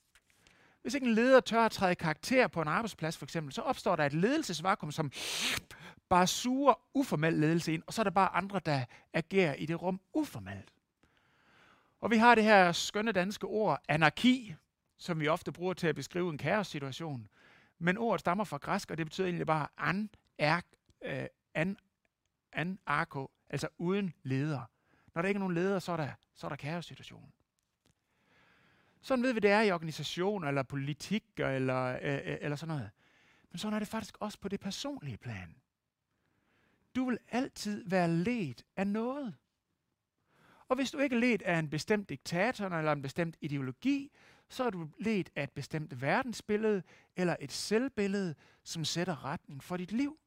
Hvis 0.85 0.93
ikke 0.93 1.07
en 1.07 1.13
leder 1.13 1.39
tør 1.39 1.65
at 1.65 1.71
træde 1.71 1.95
karakter 1.95 2.47
på 2.47 2.61
en 2.61 2.67
arbejdsplads 2.67 3.17
for 3.17 3.25
eksempel, 3.25 3.53
så 3.53 3.61
opstår 3.61 3.95
der 3.95 4.05
et 4.05 4.13
ledelsesvakuum, 4.13 4.91
som 4.91 5.11
bare 6.09 6.27
suger 6.27 6.73
uformel 6.93 7.33
ledelse 7.33 7.73
ind, 7.73 7.83
og 7.87 7.93
så 7.93 8.01
er 8.01 8.03
der 8.03 8.11
bare 8.11 8.35
andre, 8.35 8.59
der 8.65 8.85
agerer 9.13 9.53
i 9.53 9.65
det 9.65 9.81
rum 9.81 9.99
uformelt. 10.13 10.73
Og 12.01 12.11
vi 12.11 12.17
har 12.17 12.35
det 12.35 12.43
her 12.43 12.71
skønne 12.71 13.11
danske 13.11 13.47
ord, 13.47 13.81
anarki, 13.87 14.55
som 14.97 15.19
vi 15.19 15.27
ofte 15.27 15.51
bruger 15.51 15.73
til 15.73 15.87
at 15.87 15.95
beskrive 15.95 16.29
en 16.29 16.37
kaossituation. 16.37 17.27
Men 17.79 17.97
ordet 17.97 18.19
stammer 18.19 18.43
fra 18.43 18.57
græsk, 18.57 18.91
og 18.91 18.97
det 18.97 19.05
betyder 19.05 19.27
egentlig 19.27 19.47
bare 19.47 19.67
an, 19.77 20.09
er, 20.37 20.61
øh, 21.01 21.25
an, 21.53 21.77
an 22.51 22.79
arko, 22.85 23.31
altså 23.49 23.67
uden 23.77 24.13
leder. 24.23 24.61
Når 25.15 25.21
der 25.21 25.29
ikke 25.29 25.37
er 25.37 25.39
nogen 25.39 25.55
leder, 25.55 25.79
så 25.79 25.91
er 25.91 25.97
der, 25.97 26.09
så 26.35 26.47
er 26.47 26.49
der 26.49 26.55
kaossituation. 26.55 27.31
Sådan 29.05 29.23
ved 29.23 29.33
vi, 29.33 29.39
det 29.39 29.51
er 29.51 29.61
i 29.61 29.71
organisationer, 29.71 30.47
eller 30.47 30.63
politik, 30.63 31.23
eller, 31.37 31.99
øh, 32.01 32.31
øh, 32.31 32.37
eller 32.41 32.55
sådan 32.55 32.75
noget. 32.75 32.91
Men 33.51 33.57
sådan 33.59 33.73
er 33.73 33.79
det 33.79 33.87
faktisk 33.87 34.17
også 34.19 34.39
på 34.39 34.49
det 34.49 34.59
personlige 34.59 35.17
plan. 35.17 35.55
Du 36.95 37.05
vil 37.05 37.17
altid 37.27 37.83
være 37.89 38.11
ledt 38.11 38.65
af 38.75 38.87
noget. 38.87 39.35
Og 40.67 40.75
hvis 40.75 40.91
du 40.91 40.97
ikke 40.97 41.15
er 41.15 41.19
ledt 41.19 41.41
af 41.41 41.59
en 41.59 41.69
bestemt 41.69 42.09
diktator 42.09 42.65
eller 42.65 42.91
en 42.91 43.01
bestemt 43.01 43.37
ideologi, 43.41 44.11
så 44.49 44.63
er 44.63 44.69
du 44.69 44.89
ledt 44.99 45.29
af 45.35 45.43
et 45.43 45.51
bestemt 45.51 46.01
verdensbillede 46.01 46.83
eller 47.15 47.35
et 47.39 47.51
selvbillede, 47.51 48.35
som 48.63 48.85
sætter 48.85 49.25
retning 49.25 49.63
for 49.63 49.77
dit 49.77 49.91
liv. 49.91 50.19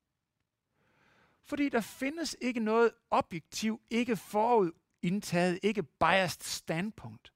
Fordi 1.42 1.68
der 1.68 1.80
findes 1.80 2.36
ikke 2.40 2.60
noget 2.60 2.90
objektiv, 3.10 3.80
ikke 3.90 4.16
forudindtaget, 4.16 5.58
ikke 5.62 5.82
biased 5.82 6.42
standpunkt. 6.42 7.32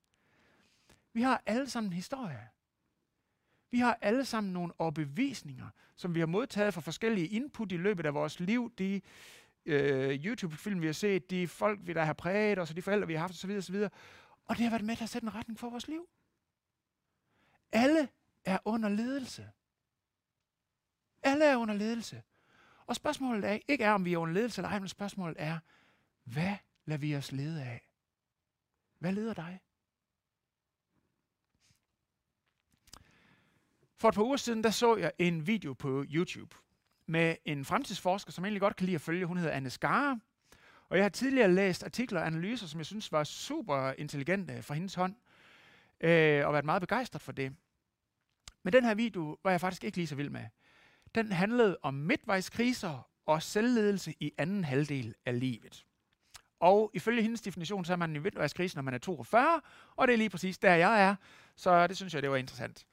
Vi 1.13 1.23
har 1.23 1.43
alle 1.47 1.71
sammen 1.71 1.89
en 1.89 1.97
historie. 1.97 2.49
Vi 3.71 3.79
har 3.79 3.99
alle 4.01 4.25
sammen 4.25 4.53
nogle 4.53 4.73
overbevisninger, 4.79 5.69
som 5.97 6.15
vi 6.15 6.21
har 6.21 6.27
modtaget 6.27 6.75
fra 6.75 6.81
forskellige 6.81 7.27
input 7.29 7.73
i 7.73 7.77
løbet 7.77 8.07
af 8.07 8.15
vores 8.15 8.41
liv. 8.41 8.73
De 8.79 9.01
øh, 9.67 10.25
YouTube-film, 10.25 10.81
vi 10.81 10.87
har 10.87 10.93
set, 10.93 11.31
de 11.31 11.49
folk, 11.49 11.81
vi 11.83 11.93
der 11.93 12.05
har 12.05 12.13
præget 12.13 12.59
os, 12.59 12.71
og 12.71 12.77
de 12.77 12.83
forældre, 12.83 13.07
vi 13.07 13.15
har 13.15 13.21
haft 13.21 13.33
osv. 13.33 13.51
osv. 13.51 13.89
Og 14.45 14.57
det 14.57 14.65
har 14.65 14.71
været 14.71 14.85
med 14.85 14.97
til 14.97 15.05
at 15.05 15.11
sætte 15.11 15.27
en 15.27 15.35
retning 15.35 15.59
for 15.59 15.71
vores 15.71 15.89
liv. 15.89 16.09
Alle 17.73 18.09
er 18.45 18.59
under 18.65 18.89
ledelse. 18.89 19.51
Alle 21.23 21.45
er 21.45 21.57
under 21.57 21.75
ledelse. 21.75 22.23
Og 22.87 22.97
spørgsmålet 22.97 23.45
er 23.51 23.59
ikke 23.69 23.85
er, 23.85 23.93
om 23.93 24.05
vi 24.05 24.13
er 24.13 24.19
under 24.19 24.35
ledelse 24.35 24.61
eller 24.61 24.69
ej, 24.69 24.79
men 24.79 24.89
spørgsmålet 24.89 25.37
er, 25.39 25.59
hvad 26.25 26.57
lader 26.85 26.99
vi 26.99 27.17
os 27.17 27.33
lede 27.33 27.65
af? 27.65 27.89
Hvad 28.99 29.13
leder 29.13 29.35
dig? 29.35 29.61
For 34.03 34.09
et 34.09 34.15
par 34.15 34.23
uger 34.23 34.37
siden, 34.37 34.65
der 34.65 34.71
så 34.71 34.97
jeg 34.97 35.13
en 35.19 35.47
video 35.47 35.73
på 35.73 36.05
YouTube 36.11 36.57
med 37.07 37.37
en 37.45 37.65
fremtidsforsker, 37.65 38.33
som 38.33 38.45
jeg 38.45 38.49
egentlig 38.49 38.61
godt 38.61 38.77
kan 38.77 38.87
lide 38.87 38.95
at 38.95 39.01
følge. 39.01 39.27
Hun 39.27 39.37
hedder 39.37 39.53
Anne 39.53 39.71
Skare. 39.71 40.21
Og 40.89 40.97
jeg 40.97 41.05
har 41.05 41.09
tidligere 41.09 41.53
læst 41.53 41.85
artikler 41.85 42.21
og 42.21 42.27
analyser, 42.27 42.67
som 42.67 42.79
jeg 42.79 42.87
synes 42.87 43.13
var 43.13 43.25
super 43.25 43.93
intelligente 43.99 44.63
fra 44.63 44.75
hendes 44.75 44.95
hånd, 44.95 45.15
øh, 46.01 46.47
og 46.47 46.53
været 46.53 46.65
meget 46.65 46.81
begejstret 46.81 47.23
for 47.23 47.33
det. 47.33 47.53
Men 48.63 48.73
den 48.73 48.85
her 48.85 48.95
video 48.95 49.37
var 49.45 49.51
jeg 49.51 49.61
faktisk 49.61 49.85
ikke 49.85 49.97
lige 49.97 50.07
så 50.07 50.15
vild 50.15 50.31
med. 50.31 50.45
Den 51.15 51.33
handlede 51.33 51.79
om 51.83 51.95
midtvejskriser 51.95 53.09
og 53.27 53.43
selvledelse 53.43 54.15
i 54.21 54.33
anden 54.39 54.65
halvdel 54.65 55.15
af 55.27 55.41
livet. 55.41 55.87
Og 56.61 56.91
ifølge 56.95 57.23
hendes 57.23 57.41
definition, 57.41 57.85
så 57.85 57.93
er 57.93 57.97
man 57.97 58.17
i 58.17 58.19
midtvejskrisen, 58.19 58.79
når 58.79 58.83
man 58.83 58.95
er 58.95 58.99
42, 58.99 59.61
og 59.97 60.09
det 60.09 60.15
er 60.15 60.19
lige 60.19 60.31
præcis 60.31 60.59
der, 60.59 60.75
jeg 60.75 61.03
er. 61.03 61.15
Så 61.57 61.87
det 61.87 61.97
synes 61.97 62.15
jeg, 62.15 62.23
det 62.23 62.31
var 62.31 62.37
interessant. 62.37 62.87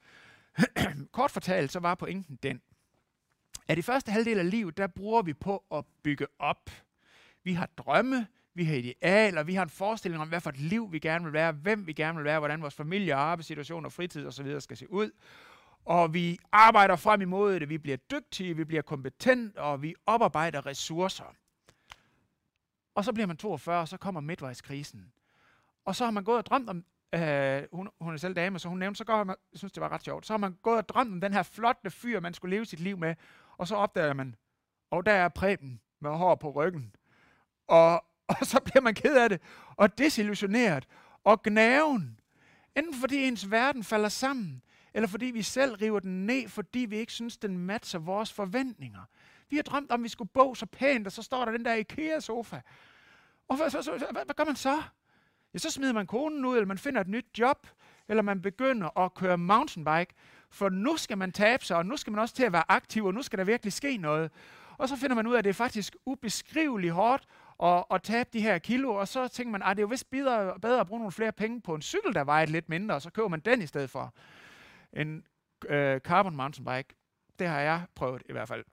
Kort 1.12 1.30
fortalt, 1.30 1.72
så 1.72 1.80
var 1.80 1.94
pointen 1.94 2.38
den, 2.42 2.60
at 3.68 3.78
i 3.78 3.82
første 3.82 4.12
halvdel 4.12 4.38
af 4.38 4.50
livet, 4.50 4.76
der 4.76 4.86
bruger 4.86 5.22
vi 5.22 5.34
på 5.34 5.64
at 5.72 5.84
bygge 6.02 6.26
op. 6.38 6.70
Vi 7.44 7.52
har 7.52 7.66
drømme, 7.66 8.26
vi 8.54 8.64
har 8.64 8.74
idealer, 8.74 9.42
vi 9.42 9.54
har 9.54 9.62
en 9.62 9.68
forestilling 9.68 10.22
om, 10.22 10.28
hvad 10.28 10.40
for 10.40 10.50
et 10.50 10.58
liv 10.58 10.92
vi 10.92 10.98
gerne 10.98 11.24
vil 11.24 11.32
være, 11.32 11.52
hvem 11.52 11.86
vi 11.86 11.92
gerne 11.92 12.16
vil 12.16 12.24
være, 12.24 12.38
hvordan 12.38 12.62
vores 12.62 12.74
familie, 12.74 13.14
arbejdssituation 13.14 13.84
og 13.84 13.92
fritid 13.92 14.26
osv. 14.26 14.60
skal 14.60 14.76
se 14.76 14.92
ud. 14.92 15.10
Og 15.84 16.14
vi 16.14 16.38
arbejder 16.52 16.96
frem 16.96 17.20
imod 17.20 17.60
det, 17.60 17.68
vi 17.68 17.78
bliver 17.78 17.96
dygtige, 17.96 18.56
vi 18.56 18.64
bliver 18.64 18.82
kompetent, 18.82 19.56
og 19.56 19.82
vi 19.82 19.94
oparbejder 20.06 20.66
ressourcer. 20.66 21.34
Og 22.94 23.04
så 23.04 23.12
bliver 23.12 23.26
man 23.26 23.36
42, 23.36 23.80
og 23.80 23.88
så 23.88 23.96
kommer 23.96 24.20
midtvejskrisen. 24.20 25.12
Og 25.84 25.96
så 25.96 26.04
har 26.04 26.10
man 26.10 26.24
gået 26.24 26.38
og 26.38 26.46
drømt 26.46 26.70
om, 26.70 26.84
øh, 27.14 27.62
hun, 27.72 27.88
hun 28.00 28.14
er 28.14 28.18
selv 28.18 28.34
dame, 28.34 28.58
så 28.58 28.68
hun 28.68 28.78
nævnte, 28.78 28.98
så 28.98 29.04
går 29.04 29.24
man, 29.24 29.36
jeg 29.52 29.58
synes, 29.58 29.72
det 29.72 29.80
var 29.80 29.88
ret 29.88 30.04
sjovt, 30.04 30.26
så 30.26 30.32
har 30.32 30.38
man 30.38 30.56
gået 30.62 30.76
og 30.76 30.88
drømt 30.88 31.12
om 31.12 31.20
den 31.20 31.32
her 31.32 31.42
flotte 31.42 31.90
fyr, 31.90 32.20
man 32.20 32.34
skulle 32.34 32.56
leve 32.56 32.64
sit 32.64 32.80
liv 32.80 32.98
med, 32.98 33.14
og 33.58 33.68
så 33.68 33.76
opdager 33.76 34.12
man, 34.12 34.34
og 34.90 35.06
der 35.06 35.12
er 35.12 35.28
Preben 35.28 35.80
med 36.00 36.10
hår 36.10 36.34
på 36.34 36.50
ryggen. 36.50 36.94
Og, 37.68 38.04
og 38.28 38.36
så 38.42 38.60
bliver 38.60 38.80
man 38.80 38.94
ked 38.94 39.16
af 39.16 39.28
det, 39.28 39.40
og 39.76 39.98
desillusioneret, 39.98 40.86
og 41.24 41.42
gnaven. 41.42 42.20
Enten 42.76 42.94
fordi 42.94 43.28
ens 43.28 43.50
verden 43.50 43.84
falder 43.84 44.08
sammen, 44.08 44.62
eller 44.94 45.08
fordi 45.08 45.26
vi 45.26 45.42
selv 45.42 45.74
river 45.74 46.00
den 46.00 46.26
ned, 46.26 46.48
fordi 46.48 46.78
vi 46.78 46.96
ikke 46.96 47.12
synes, 47.12 47.36
den 47.36 47.58
matcher 47.58 48.00
vores 48.00 48.32
forventninger. 48.32 49.00
Vi 49.50 49.56
har 49.56 49.62
drømt 49.62 49.90
om, 49.90 50.00
at 50.00 50.04
vi 50.04 50.08
skulle 50.08 50.30
bo 50.34 50.54
så 50.54 50.66
pænt, 50.66 51.06
og 51.06 51.12
så 51.12 51.22
står 51.22 51.44
der 51.44 51.52
den 51.52 51.64
der 51.64 51.74
IKEA-sofa. 51.74 52.60
Og 53.48 53.56
hvad, 53.56 53.70
hvad, 53.70 53.98
hvad, 53.98 54.12
hvad, 54.12 54.24
hvad 54.24 54.34
gør 54.34 54.44
man 54.44 54.56
så? 54.56 54.82
Ja, 55.54 55.58
så 55.58 55.70
smider 55.70 55.92
man 55.92 56.06
konen 56.06 56.44
ud, 56.44 56.56
eller 56.56 56.66
man 56.66 56.78
finder 56.78 57.00
et 57.00 57.08
nyt 57.08 57.26
job, 57.38 57.66
eller 58.08 58.22
man 58.22 58.42
begynder 58.42 58.98
at 58.98 59.14
køre 59.14 59.38
mountainbike, 59.38 60.14
for 60.50 60.68
nu 60.68 60.96
skal 60.96 61.18
man 61.18 61.32
tabe 61.32 61.64
sig, 61.64 61.76
og 61.76 61.86
nu 61.86 61.96
skal 61.96 62.10
man 62.10 62.20
også 62.20 62.34
til 62.34 62.44
at 62.44 62.52
være 62.52 62.64
aktiv, 62.68 63.04
og 63.04 63.14
nu 63.14 63.22
skal 63.22 63.38
der 63.38 63.44
virkelig 63.44 63.72
ske 63.72 63.96
noget. 63.96 64.30
Og 64.78 64.88
så 64.88 64.96
finder 64.96 65.16
man 65.16 65.26
ud 65.26 65.34
af, 65.34 65.38
at 65.38 65.44
det 65.44 65.50
er 65.50 65.54
faktisk 65.54 65.96
ubeskriveligt 66.06 66.92
hårdt 66.92 67.26
at, 67.62 67.84
at 67.90 68.02
tabe 68.02 68.28
de 68.32 68.40
her 68.40 68.58
kilo, 68.58 68.94
og 68.94 69.08
så 69.08 69.28
tænker 69.28 69.50
man, 69.50 69.62
at 69.62 69.76
det 69.76 69.82
er 69.82 69.82
jo 69.82 69.88
vist 69.88 70.10
bedre, 70.10 70.60
bedre 70.60 70.80
at 70.80 70.86
bruge 70.86 70.98
nogle 70.98 71.12
flere 71.12 71.32
penge 71.32 71.60
på 71.60 71.74
en 71.74 71.82
cykel, 71.82 72.14
der 72.14 72.24
vejer 72.24 72.46
lidt 72.46 72.68
mindre, 72.68 72.94
og 72.94 73.02
så 73.02 73.10
køber 73.10 73.28
man 73.28 73.40
den 73.40 73.62
i 73.62 73.66
stedet 73.66 73.90
for 73.90 74.14
en 74.92 75.24
øh, 75.68 76.00
carbon 76.00 76.36
mountainbike. 76.36 76.94
Det 77.38 77.48
har 77.48 77.60
jeg 77.60 77.82
prøvet 77.94 78.22
i 78.28 78.32
hvert 78.32 78.48
fald. 78.48 78.64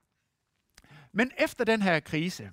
Men 1.12 1.32
efter 1.38 1.64
den 1.64 1.82
her 1.82 2.00
krise, 2.00 2.52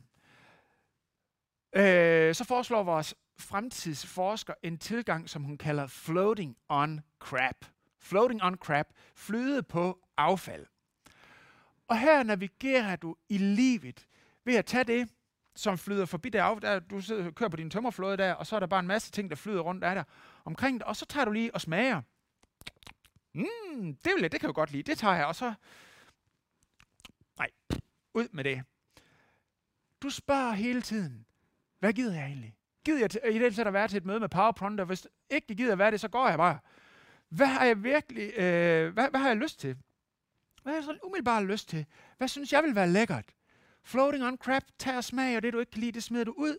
øh, 1.77 2.35
så 2.35 2.45
foreslår 2.49 2.83
vores 2.83 3.15
fremtidsforsker 3.39 4.55
en 4.63 4.79
tilgang, 4.79 5.31
som 5.31 5.43
hun 5.43 5.59
kalder 5.59 5.87
floating 5.87 6.57
on 6.69 7.01
crap. 7.19 7.65
Floating 7.99 8.43
on 8.43 8.55
crap, 8.57 8.87
flyde 9.15 9.63
på 9.63 9.99
affald. 10.17 10.67
Og 11.89 11.99
her 11.99 12.23
navigerer 12.23 12.97
du 12.97 13.17
i 13.29 13.39
livet 13.39 14.07
ved 14.45 14.55
at 14.55 14.67
tage 14.67 14.85
det, 14.85 15.09
som 15.55 15.79
flyder 15.79 16.07
forbi 16.07 16.29
der, 16.29 16.43
af, 16.43 16.61
der 16.61 16.79
du 16.79 17.01
sidder, 17.01 17.31
kører 17.31 17.51
på 17.51 17.57
din 17.57 17.71
tømmerflåde 17.71 18.17
der, 18.17 18.33
og 18.33 18.47
så 18.47 18.57
er 18.57 18.61
der 18.61 18.67
bare 18.67 18.81
en 18.81 18.87
masse 18.87 19.11
ting, 19.11 19.31
der 19.31 19.37
flyder 19.37 19.61
rundt 19.61 19.85
af 19.85 19.95
der 19.95 20.05
omkring 20.45 20.81
det. 20.81 20.83
og 20.83 20.97
så 20.97 21.07
tager 21.07 21.25
du 21.25 21.33
lige 21.33 21.55
og 21.55 21.61
smager. 21.61 22.03
Mm, 23.35 23.97
det 23.97 24.13
vil 24.15 24.21
jeg, 24.21 24.33
det 24.33 24.41
kan 24.41 24.49
jeg 24.49 24.55
godt 24.55 24.73
lide, 24.73 24.83
det 24.83 24.99
tager 24.99 25.15
jeg, 25.15 25.27
og 25.27 25.35
så... 25.35 25.55
Nej, 27.39 27.51
ud 28.15 28.29
med 28.33 28.45
det. 28.45 28.63
Du 30.03 30.11
spørger 30.11 30.53
hele 30.53 30.83
tiden, 30.83 31.27
hvad 31.79 31.93
gider 31.93 32.15
jeg 32.15 32.27
egentlig? 32.27 32.57
Gider 32.85 33.09
jeg 33.25 33.35
i 33.35 33.39
det 33.39 33.59
at 33.59 33.73
være 33.73 33.89
til 33.89 33.97
et 33.97 34.05
møde 34.05 34.21
med 34.21 34.29
PowerPoint, 34.29 34.81
og 34.81 34.87
hvis 34.87 35.07
ikke 35.31 35.47
jeg 35.49 35.57
gider 35.57 35.77
være 35.77 35.91
det, 35.91 36.01
så 36.01 36.09
går 36.09 36.29
jeg 36.29 36.39
bare. 36.39 36.59
Hvad 37.29 37.47
har 37.47 37.65
jeg 37.65 37.85
virkelig, 37.85 38.39
øh, 38.39 38.93
hvad, 38.93 39.11
hvad 39.11 39.21
har 39.21 39.29
jeg 39.29 39.37
lyst 39.37 39.61
til? 39.61 39.77
Hvad 40.63 40.73
har 40.73 40.77
jeg 40.77 40.85
sådan 40.85 41.01
umiddelbart 41.05 41.45
lyst 41.45 41.69
til? 41.69 41.87
Hvad 42.19 42.29
synes 42.29 42.53
jeg 42.53 42.63
vil 42.63 42.75
være 42.75 42.89
lækkert? 42.89 43.25
Floating 43.85 44.25
on 44.25 44.37
crap, 44.37 44.63
tag 44.79 44.97
og 44.97 45.05
smag, 45.05 45.37
og 45.37 45.43
det 45.43 45.53
du 45.53 45.59
ikke 45.59 45.73
kan 45.73 45.81
lide, 45.81 45.93
det 45.93 46.03
smider 46.03 46.25
du 46.25 46.35
ud. 46.37 46.59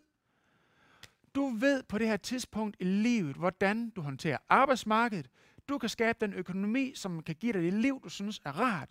Du 1.35 1.47
ved 1.47 1.83
på 1.83 1.97
det 1.97 2.07
her 2.07 2.17
tidspunkt 2.17 2.77
i 2.79 2.83
livet, 2.83 3.35
hvordan 3.35 3.89
du 3.89 4.01
håndterer 4.01 4.37
arbejdsmarkedet. 4.49 5.29
Du 5.69 5.77
kan 5.77 5.89
skabe 5.89 6.17
den 6.21 6.33
økonomi, 6.33 6.91
som 6.95 7.23
kan 7.23 7.35
give 7.35 7.53
dig 7.53 7.61
det 7.61 7.73
liv, 7.73 8.01
du 8.03 8.09
synes 8.09 8.41
er 8.45 8.51
rart. 8.51 8.89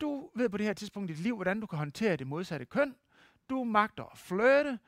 Du 0.00 0.30
ved 0.34 0.48
på 0.48 0.56
det 0.56 0.66
her 0.66 0.72
tidspunkt 0.72 1.10
i 1.10 1.14
dit 1.14 1.22
liv, 1.22 1.34
hvordan 1.34 1.60
du 1.60 1.66
kan 1.66 1.78
håndtere 1.78 2.16
det 2.16 2.26
modsatte 2.26 2.66
køn. 2.66 2.94
Du 3.50 3.64
magter 3.64 4.04
at 4.04 4.18
flirte 4.18 4.78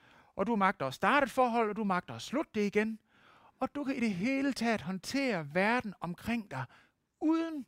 og 0.40 0.46
du 0.46 0.56
magter 0.56 0.86
at 0.86 0.94
starte 0.94 1.24
et 1.24 1.30
forhold, 1.30 1.70
og 1.70 1.76
du 1.76 1.84
magter 1.84 2.14
at 2.14 2.22
slutte 2.22 2.50
det 2.54 2.66
igen. 2.66 2.98
Og 3.58 3.74
du 3.74 3.84
kan 3.84 3.96
i 3.96 4.00
det 4.00 4.14
hele 4.14 4.52
taget 4.52 4.80
håndtere 4.80 5.54
verden 5.54 5.94
omkring 6.00 6.50
dig, 6.50 6.64
uden 7.20 7.66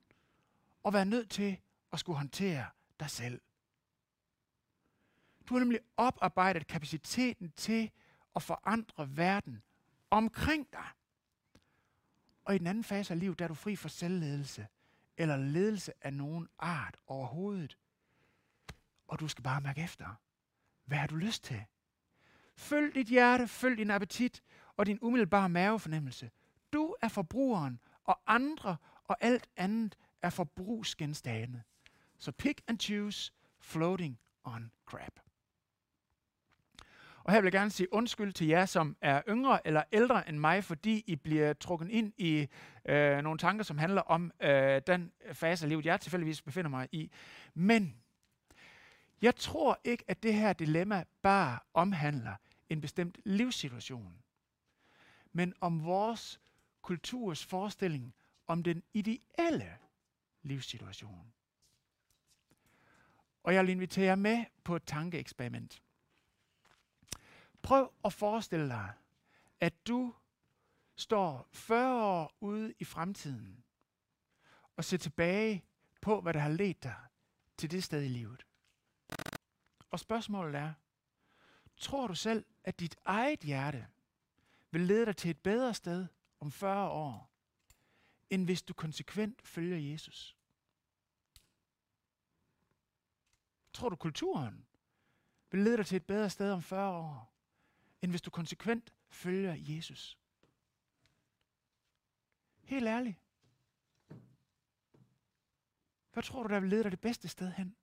at 0.84 0.92
være 0.92 1.04
nødt 1.04 1.30
til 1.30 1.60
at 1.92 2.00
skulle 2.00 2.18
håndtere 2.18 2.66
dig 3.00 3.10
selv. 3.10 3.40
Du 5.48 5.54
har 5.54 5.58
nemlig 5.58 5.80
oparbejdet 5.96 6.66
kapaciteten 6.66 7.52
til 7.56 7.90
at 8.36 8.42
forandre 8.42 9.16
verden 9.16 9.62
omkring 10.10 10.72
dig. 10.72 10.86
Og 12.44 12.54
i 12.54 12.58
den 12.58 12.66
anden 12.66 12.84
fase 12.84 13.14
af 13.14 13.20
livet, 13.20 13.38
der 13.38 13.44
er 13.44 13.48
du 13.48 13.54
fri 13.54 13.76
for 13.76 13.88
selvledelse, 13.88 14.66
eller 15.16 15.36
ledelse 15.36 15.92
af 16.00 16.12
nogen 16.12 16.48
art 16.58 16.96
overhovedet. 17.06 17.78
Og 19.06 19.20
du 19.20 19.28
skal 19.28 19.44
bare 19.44 19.60
mærke 19.60 19.82
efter. 19.82 20.14
hvad 20.84 20.98
har 20.98 21.06
du 21.06 21.16
lyst 21.16 21.44
til? 21.44 21.64
Følg 22.56 22.94
dit 22.94 23.06
hjerte, 23.06 23.48
følg 23.48 23.78
din 23.78 23.90
appetit 23.90 24.42
og 24.76 24.86
din 24.86 24.98
umiddelbare 25.02 25.48
mavefornemmelse. 25.48 26.30
Du 26.72 26.94
er 27.02 27.08
forbrugeren, 27.08 27.80
og 28.04 28.20
andre 28.26 28.76
og 29.04 29.16
alt 29.20 29.48
andet 29.56 29.96
er 30.22 30.30
forbrugsgenstande. 30.30 31.62
Så 32.18 32.32
pick 32.32 32.60
and 32.68 32.80
choose 32.80 33.32
floating 33.60 34.18
on 34.44 34.70
crap. 34.86 35.20
Og 37.24 37.32
her 37.32 37.40
vil 37.40 37.46
jeg 37.46 37.52
gerne 37.52 37.70
sige 37.70 37.92
undskyld 37.92 38.32
til 38.32 38.46
jer, 38.46 38.66
som 38.66 38.96
er 39.00 39.22
yngre 39.28 39.66
eller 39.66 39.82
ældre 39.92 40.28
end 40.28 40.38
mig, 40.38 40.64
fordi 40.64 41.04
I 41.06 41.16
bliver 41.16 41.52
trukket 41.52 41.88
ind 41.88 42.12
i 42.16 42.48
øh, 42.88 43.18
nogle 43.18 43.38
tanker, 43.38 43.64
som 43.64 43.78
handler 43.78 44.02
om 44.02 44.32
øh, 44.42 44.82
den 44.86 45.12
fase 45.32 45.64
af 45.64 45.68
livet, 45.68 45.86
jeg 45.86 46.00
tilfældigvis 46.00 46.42
befinder 46.42 46.70
mig 46.70 46.88
i. 46.92 47.10
Men 47.54 47.96
jeg 49.22 49.36
tror 49.36 49.80
ikke, 49.84 50.04
at 50.08 50.22
det 50.22 50.34
her 50.34 50.52
dilemma 50.52 51.04
bare 51.22 51.58
omhandler 51.74 52.36
en 52.68 52.80
bestemt 52.80 53.18
livssituation, 53.24 54.22
men 55.32 55.54
om 55.60 55.84
vores 55.84 56.40
kulturs 56.82 57.44
forestilling 57.44 58.14
om 58.46 58.62
den 58.62 58.82
ideelle 58.94 59.78
livssituation. 60.42 61.32
Og 63.42 63.54
jeg 63.54 63.62
vil 63.62 63.70
invitere 63.70 64.04
jer 64.04 64.14
med 64.14 64.44
på 64.64 64.76
et 64.76 64.82
tankeeksperiment. 64.86 65.82
Prøv 67.62 67.92
at 68.04 68.12
forestille 68.12 68.68
dig, 68.68 68.92
at 69.60 69.86
du 69.86 70.14
står 70.96 71.48
40 71.52 72.04
år 72.04 72.36
ude 72.40 72.74
i 72.78 72.84
fremtiden 72.84 73.64
og 74.76 74.84
ser 74.84 74.96
tilbage 74.96 75.64
på, 76.00 76.20
hvad 76.20 76.34
der 76.34 76.40
har 76.40 76.50
ledt 76.50 76.82
dig 76.82 76.96
til 77.56 77.70
det 77.70 77.84
sted 77.84 78.02
i 78.02 78.08
livet. 78.08 78.46
Og 79.92 80.00
spørgsmålet 80.00 80.54
er, 80.54 80.72
tror 81.76 82.06
du 82.06 82.14
selv, 82.14 82.44
at 82.64 82.80
dit 82.80 82.96
eget 83.04 83.40
hjerte 83.40 83.86
vil 84.70 84.80
lede 84.80 85.06
dig 85.06 85.16
til 85.16 85.30
et 85.30 85.38
bedre 85.38 85.74
sted 85.74 86.06
om 86.40 86.52
40 86.52 86.88
år, 86.88 87.30
end 88.30 88.44
hvis 88.44 88.62
du 88.62 88.74
konsekvent 88.74 89.42
følger 89.42 89.92
Jesus? 89.92 90.36
Tror 93.72 93.88
du, 93.88 93.96
kulturen 93.96 94.66
vil 95.50 95.64
lede 95.64 95.76
dig 95.76 95.86
til 95.86 95.96
et 95.96 96.06
bedre 96.06 96.30
sted 96.30 96.52
om 96.52 96.62
40 96.62 96.92
år, 96.92 97.34
end 98.02 98.12
hvis 98.12 98.22
du 98.22 98.30
konsekvent 98.30 98.92
følger 99.08 99.54
Jesus? 99.58 100.18
Helt 102.62 102.86
ærligt. 102.86 103.18
Hvad 106.12 106.22
tror 106.22 106.42
du, 106.42 106.48
der 106.48 106.60
vil 106.60 106.70
lede 106.70 106.82
dig 106.82 106.90
det 106.90 107.00
bedste 107.00 107.28
sted 107.28 107.52
hen? 107.52 107.76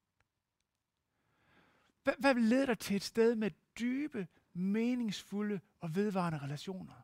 Hvad, 2.09 2.17
hvad 2.19 2.33
vil 2.33 2.43
lede 2.43 2.67
dig 2.67 2.79
til 2.79 2.95
et 2.95 3.03
sted 3.03 3.35
med 3.35 3.51
dybe, 3.79 4.27
meningsfulde 4.53 5.59
og 5.79 5.95
vedvarende 5.95 6.39
relationer? 6.39 7.01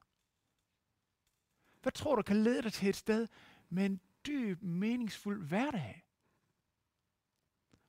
Hvad 1.82 1.92
tror 1.92 2.16
du 2.16 2.22
kan 2.22 2.44
lede 2.44 2.62
dig 2.62 2.74
til 2.74 2.90
et 2.90 2.96
sted 2.96 3.28
med 3.70 3.86
en 3.86 4.02
dyb, 4.26 4.62
meningsfuld 4.62 5.48
hverdag? 5.48 6.06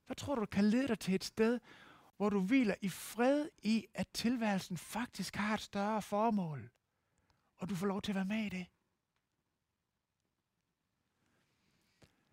Hvad 0.07 0.17
tror 0.17 0.35
du 0.35 0.47
kan 0.47 0.65
lede 0.65 0.89
dig 0.89 0.99
til 0.99 1.15
et 1.15 1.25
sted, 1.25 1.61
hvor 2.17 2.31
du 2.31 2.41
hviler 2.41 2.75
i 2.81 2.89
fred 2.89 3.49
i, 3.63 3.87
at 3.95 4.09
tilværelsen 4.15 4.77
faktisk 4.77 5.37
har 5.37 5.55
et 5.55 5.61
større 5.61 6.03
formål, 6.03 6.71
og 7.57 7.69
du 7.69 7.75
får 7.75 7.87
lov 7.87 8.03
til 8.03 8.13
at 8.13 8.17
være 8.17 8.25
med 8.25 8.47
i 8.47 8.49
det? 8.49 8.67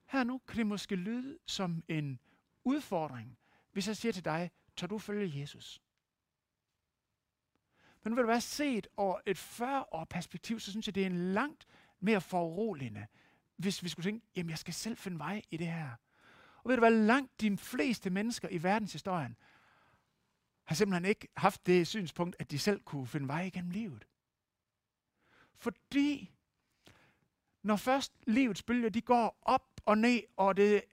Her 0.06 0.24
nu 0.24 0.38
kan 0.38 0.58
det 0.58 0.68
måske 0.68 0.96
lyde 0.96 1.40
som 1.46 1.84
en 1.88 2.20
udfordring, 2.64 3.38
hvis 3.72 3.88
jeg 3.88 3.98
siger 3.98 4.12
til 4.12 4.26
dig, 4.26 4.52
tør 4.76 4.88
du 4.88 4.98
følge 4.98 5.40
Jesus? 5.40 5.82
Men 8.04 8.16
vil 8.16 8.22
du 8.22 8.28
være 8.28 8.42
set 8.42 8.88
over 8.98 9.20
et 9.26 9.38
40-år 9.38 10.06
perspektiv, 10.06 10.60
så 10.60 10.72
synes 10.72 10.88
jeg, 10.88 10.96
det 10.96 11.04
er 11.04 11.08
en 11.08 11.34
langt 11.34 11.68
mere 12.00 12.22
foruroligende, 12.22 13.08
hvis 13.56 13.84
vi 13.84 13.90
skulle 13.90 14.06
tænke, 14.06 14.26
jamen 14.36 14.50
jeg 14.50 14.58
skal 14.58 14.74
selv 14.74 14.98
finde 14.98 15.20
vej 15.20 15.42
i 15.52 15.58
det 15.58 15.68
her. 15.68 15.90
Og 16.64 16.70
ved 16.70 16.76
du 16.76 16.82
hvad, 16.82 16.92
langt 16.92 17.42
de 17.42 17.58
fleste 17.58 18.10
mennesker 18.10 18.50
i 18.50 18.64
verdenshistorien 18.64 19.38
har 20.64 20.76
simpelthen 20.76 21.06
ikke 21.06 21.28
haft 21.38 21.66
det 21.66 21.88
synspunkt, 21.88 22.36
at 22.40 22.52
de 22.52 22.60
selv 22.60 22.82
kunne 22.82 23.08
finde 23.08 23.28
vej 23.28 23.42
igennem 23.42 23.72
livet. 23.72 24.08
Fordi 25.56 26.32
når 27.62 27.76
først 27.76 28.14
livets 28.28 28.64
bølger, 28.64 28.90
de 28.90 29.02
går 29.02 29.40
op 29.42 29.82
og 29.86 29.98
ned, 29.98 30.22
og 30.38 30.58
det, 30.58 30.84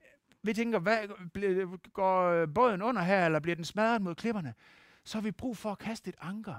vi 0.43 0.53
tænker, 0.53 0.79
hvad, 0.79 1.29
bliver, 1.33 1.77
går 1.93 2.25
øh, 2.27 2.53
båden 2.53 2.81
under 2.81 3.01
her, 3.01 3.25
eller 3.25 3.39
bliver 3.39 3.55
den 3.55 3.65
smadret 3.65 4.01
mod 4.01 4.15
klipperne, 4.15 4.53
så 5.03 5.17
har 5.17 5.23
vi 5.23 5.31
brug 5.31 5.57
for 5.57 5.71
at 5.71 5.77
kaste 5.77 6.09
et 6.09 6.15
anker, 6.21 6.55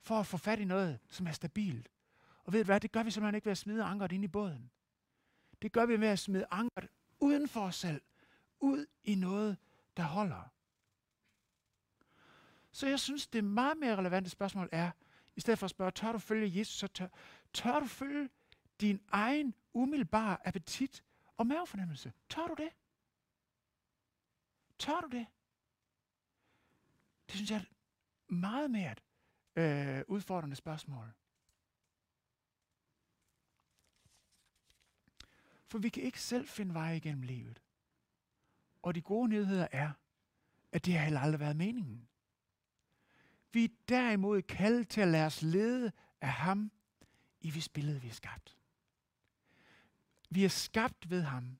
for 0.00 0.14
at 0.14 0.26
få 0.26 0.36
fat 0.36 0.58
i 0.58 0.64
noget, 0.64 0.98
som 1.08 1.26
er 1.26 1.32
stabilt. 1.32 1.88
Og 2.44 2.52
ved 2.52 2.60
du 2.60 2.64
hvad, 2.64 2.80
det 2.80 2.92
gør 2.92 3.02
vi 3.02 3.10
simpelthen 3.10 3.34
ikke 3.34 3.46
ved 3.46 3.52
at 3.52 3.58
smide 3.58 3.84
ankeret 3.84 4.12
ind 4.12 4.24
i 4.24 4.28
båden. 4.28 4.70
Det 5.62 5.72
gør 5.72 5.86
vi 5.86 6.00
ved 6.00 6.08
at 6.08 6.18
smide 6.18 6.46
ankeret 6.50 6.88
uden 7.20 7.48
for 7.48 7.60
os 7.60 7.76
selv, 7.76 8.02
ud 8.60 8.86
i 9.04 9.14
noget, 9.14 9.56
der 9.96 10.02
holder. 10.02 10.52
Så 12.72 12.86
jeg 12.86 13.00
synes, 13.00 13.26
det 13.26 13.44
meget 13.44 13.78
mere 13.78 13.96
relevante 13.96 14.30
spørgsmål 14.30 14.68
er, 14.72 14.90
i 15.36 15.40
stedet 15.40 15.58
for 15.58 15.64
at 15.64 15.70
spørge, 15.70 15.90
tør 15.90 16.12
du 16.12 16.18
følge 16.18 16.58
Jesus, 16.58 16.78
så 16.78 16.86
tør, 16.86 17.08
tør 17.52 17.80
du 17.80 17.86
følge 17.86 18.28
din 18.80 19.00
egen 19.08 19.54
umiddelbare 19.72 20.46
appetit 20.46 21.04
og 21.38 21.46
mavefornemmelse? 21.46 22.12
Tør 22.28 22.46
du 22.46 22.54
det? 22.54 22.70
Tør 24.78 25.00
du 25.00 25.08
det? 25.08 25.26
Det 27.26 27.34
synes 27.34 27.50
jeg 27.50 27.56
er 27.56 27.60
et 27.60 27.72
meget 28.28 28.70
mere 28.70 28.94
øh, 29.56 30.04
udfordrende 30.08 30.56
spørgsmål. 30.56 31.12
For 35.66 35.78
vi 35.78 35.88
kan 35.88 36.02
ikke 36.02 36.20
selv 36.22 36.48
finde 36.48 36.74
vej 36.74 36.92
igennem 36.92 37.22
livet. 37.22 37.62
Og 38.82 38.94
de 38.94 39.02
gode 39.02 39.28
nyheder 39.28 39.68
er, 39.72 39.92
at 40.72 40.84
det 40.84 40.94
har 40.94 41.04
heller 41.04 41.20
aldrig 41.20 41.40
været 41.40 41.56
meningen. 41.56 42.08
Vi 43.52 43.64
er 43.64 43.68
derimod 43.88 44.42
kaldet 44.42 44.88
til 44.88 45.00
at 45.00 45.08
lade 45.08 45.26
os 45.26 45.42
lede 45.42 45.92
af 46.20 46.32
ham, 46.32 46.72
i 47.40 47.50
hvis 47.50 47.68
billede 47.68 48.00
vi 48.00 48.08
er 48.08 48.12
skabt. 48.12 48.57
Vi 50.30 50.44
er 50.44 50.48
skabt 50.48 51.10
ved 51.10 51.22
ham. 51.22 51.58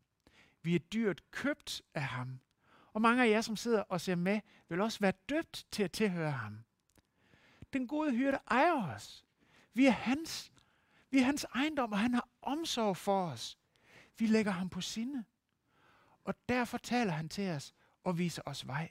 Vi 0.62 0.74
er 0.74 0.78
dyrt 0.78 1.30
købt 1.30 1.82
af 1.94 2.02
ham. 2.02 2.40
Og 2.92 3.02
mange 3.02 3.24
af 3.24 3.30
jer, 3.30 3.40
som 3.40 3.56
sidder 3.56 3.82
og 3.82 4.00
ser 4.00 4.14
med, 4.14 4.40
vil 4.68 4.80
også 4.80 5.00
være 5.00 5.12
døbt 5.28 5.66
til 5.70 5.82
at 5.82 5.92
tilhøre 5.92 6.30
ham. 6.30 6.64
Den 7.72 7.88
gode 7.88 8.12
hyrde 8.12 8.38
ejer 8.50 8.94
os. 8.94 9.26
Vi 9.74 9.86
er 9.86 9.90
hans. 9.90 10.52
Vi 11.10 11.18
er 11.18 11.24
hans 11.24 11.46
ejendom, 11.54 11.92
og 11.92 11.98
han 11.98 12.14
har 12.14 12.28
omsorg 12.42 12.96
for 12.96 13.26
os. 13.26 13.58
Vi 14.18 14.26
lægger 14.26 14.52
ham 14.52 14.68
på 14.68 14.80
sinde. 14.80 15.24
Og 16.24 16.34
derfor 16.48 16.78
taler 16.78 17.12
han 17.12 17.28
til 17.28 17.50
os 17.50 17.74
og 18.04 18.18
viser 18.18 18.42
os 18.46 18.66
vej. 18.66 18.90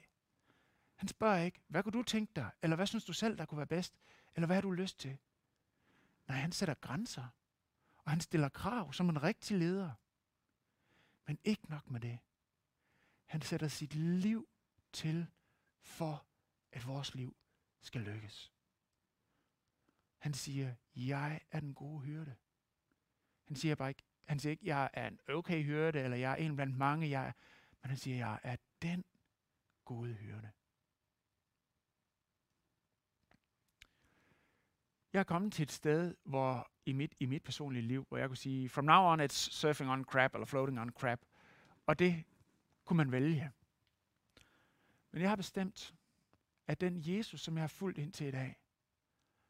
Han 0.96 1.08
spørger 1.08 1.38
ikke, 1.38 1.60
hvad 1.68 1.82
kunne 1.82 1.92
du 1.92 2.02
tænke 2.02 2.32
dig? 2.36 2.50
Eller 2.62 2.76
hvad 2.76 2.86
synes 2.86 3.04
du 3.04 3.12
selv, 3.12 3.38
der 3.38 3.44
kunne 3.44 3.58
være 3.58 3.66
bedst? 3.66 3.94
Eller 4.34 4.46
hvad 4.46 4.56
har 4.56 4.60
du 4.60 4.70
lyst 4.70 4.98
til? 4.98 5.18
Nej, 6.28 6.36
han 6.36 6.52
sætter 6.52 6.74
grænser. 6.74 7.26
Og 8.08 8.12
han 8.12 8.20
stiller 8.20 8.48
krav 8.48 8.92
som 8.92 9.08
en 9.08 9.22
rigtig 9.22 9.58
leder. 9.58 9.92
Men 11.26 11.38
ikke 11.44 11.70
nok 11.70 11.90
med 11.90 12.00
det. 12.00 12.18
Han 13.24 13.42
sætter 13.42 13.68
sit 13.68 13.94
liv 13.94 14.48
til 14.92 15.26
for, 15.80 16.26
at 16.72 16.86
vores 16.86 17.14
liv 17.14 17.36
skal 17.80 18.00
lykkes. 18.00 18.52
Han 20.18 20.34
siger, 20.34 20.74
jeg 20.96 21.40
er 21.50 21.60
den 21.60 21.74
gode 21.74 22.00
hyrde. 22.00 22.36
Han 23.46 23.56
siger 23.56 23.74
bare 23.74 23.88
ikke, 23.88 24.02
han 24.24 24.38
siger 24.38 24.50
ikke, 24.50 24.66
jeg 24.66 24.90
er 24.92 25.08
en 25.08 25.20
okay 25.28 25.64
hyrde, 25.64 26.00
eller 26.00 26.16
jeg 26.16 26.32
er 26.32 26.36
en 26.36 26.56
blandt 26.56 26.76
mange, 26.76 27.10
jeg 27.10 27.28
er, 27.28 27.32
men 27.82 27.88
han 27.88 27.98
siger, 27.98 28.16
jeg 28.16 28.40
er 28.42 28.56
den 28.82 29.04
gode 29.84 30.14
hyrde. 30.14 30.50
Jeg 35.12 35.20
er 35.20 35.24
kommet 35.24 35.52
til 35.52 35.62
et 35.62 35.72
sted, 35.72 36.16
hvor 36.24 36.70
i 36.88 36.92
mit, 36.92 37.14
i 37.20 37.26
mit 37.26 37.42
personlige 37.42 37.82
liv, 37.82 38.06
hvor 38.08 38.18
jeg 38.18 38.28
kunne 38.28 38.36
sige, 38.36 38.68
from 38.68 38.84
now 38.84 39.02
on 39.02 39.20
it's 39.20 39.50
surfing 39.52 39.90
on 39.90 40.04
crap, 40.04 40.34
eller 40.34 40.46
floating 40.46 40.80
on 40.80 40.90
crap. 40.90 41.20
Og 41.86 41.98
det 41.98 42.24
kunne 42.84 42.96
man 42.96 43.12
vælge. 43.12 43.50
Men 45.12 45.22
jeg 45.22 45.30
har 45.30 45.36
bestemt, 45.36 45.94
at 46.66 46.80
den 46.80 47.02
Jesus, 47.06 47.40
som 47.40 47.56
jeg 47.56 47.62
har 47.62 47.68
fulgt 47.68 47.98
indtil 47.98 48.26
i 48.26 48.30
dag, 48.30 48.56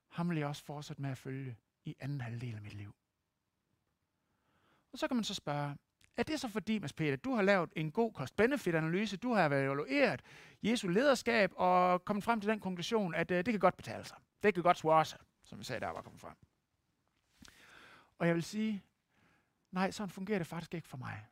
ham 0.08 0.30
vil 0.30 0.38
jeg 0.38 0.46
også 0.46 0.64
fortsætte 0.64 1.02
med 1.02 1.10
at 1.10 1.18
følge 1.18 1.56
i 1.84 1.96
anden 2.00 2.20
halvdel 2.20 2.54
af 2.54 2.62
mit 2.62 2.74
liv. 2.74 2.94
Og 4.92 4.98
så 4.98 5.08
kan 5.08 5.16
man 5.16 5.24
så 5.24 5.34
spørge, 5.34 5.76
er 6.16 6.22
det 6.22 6.40
så 6.40 6.48
fordi, 6.48 6.78
Mads 6.78 6.92
Peter, 6.92 7.16
du 7.16 7.34
har 7.34 7.42
lavet 7.42 7.72
en 7.76 7.92
god 7.92 8.12
cost-benefit-analyse, 8.12 9.16
du 9.16 9.32
har 9.32 9.46
evalueret 9.46 10.22
Jesu 10.62 10.88
lederskab 10.88 11.52
og 11.56 12.04
kommet 12.04 12.24
frem 12.24 12.40
til 12.40 12.50
den 12.50 12.60
konklusion, 12.60 13.14
at 13.14 13.30
uh, 13.30 13.36
det 13.36 13.46
kan 13.46 13.58
godt 13.58 13.76
betale 13.76 14.04
sig. 14.04 14.16
Det 14.42 14.54
kan 14.54 14.62
godt 14.62 14.78
svare 14.78 15.04
sig, 15.04 15.18
som 15.44 15.58
vi 15.58 15.64
sagde, 15.64 15.80
der 15.80 15.88
var 15.88 16.02
kommet 16.02 16.20
frem. 16.20 16.47
Og 18.18 18.26
jeg 18.26 18.34
vil 18.34 18.42
sige, 18.42 18.84
nej, 19.70 19.90
sådan 19.90 20.10
fungerer 20.10 20.38
det 20.38 20.46
faktisk 20.46 20.74
ikke 20.74 20.88
for 20.88 20.96
mig. 20.96 21.26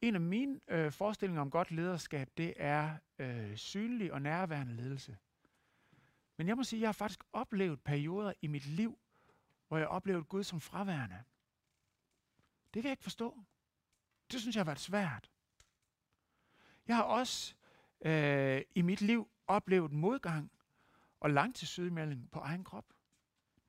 en 0.00 0.14
af 0.14 0.20
mine 0.20 0.60
øh, 0.68 0.92
forestillinger 0.92 1.40
om 1.40 1.50
godt 1.50 1.70
lederskab, 1.70 2.30
det 2.36 2.54
er 2.56 2.96
øh, 3.18 3.56
synlig 3.56 4.12
og 4.12 4.22
nærværende 4.22 4.74
ledelse. 4.74 5.18
Men 6.36 6.48
jeg 6.48 6.56
må 6.56 6.64
sige, 6.64 6.78
at 6.78 6.80
jeg 6.80 6.88
har 6.88 6.92
faktisk 6.92 7.24
oplevet 7.32 7.80
perioder 7.80 8.32
i 8.42 8.46
mit 8.46 8.66
liv, 8.66 8.98
hvor 9.68 9.78
jeg 9.78 9.88
oplevede 9.88 10.24
Gud 10.24 10.44
som 10.44 10.60
fraværende. 10.60 11.22
Det 12.74 12.82
kan 12.82 12.84
jeg 12.84 12.92
ikke 12.92 13.02
forstå. 13.02 13.44
Det 14.30 14.40
synes 14.40 14.56
jeg 14.56 14.60
har 14.60 14.64
været 14.64 14.80
svært. 14.80 15.30
Jeg 16.88 16.96
har 16.96 17.02
også 17.02 17.54
øh, 18.00 18.62
i 18.74 18.82
mit 18.82 19.00
liv 19.00 19.30
oplevet 19.46 19.92
modgang 19.92 20.52
og 21.20 21.30
langtidssygemelding 21.30 22.30
på 22.30 22.38
egen 22.38 22.64
krop. 22.64 22.84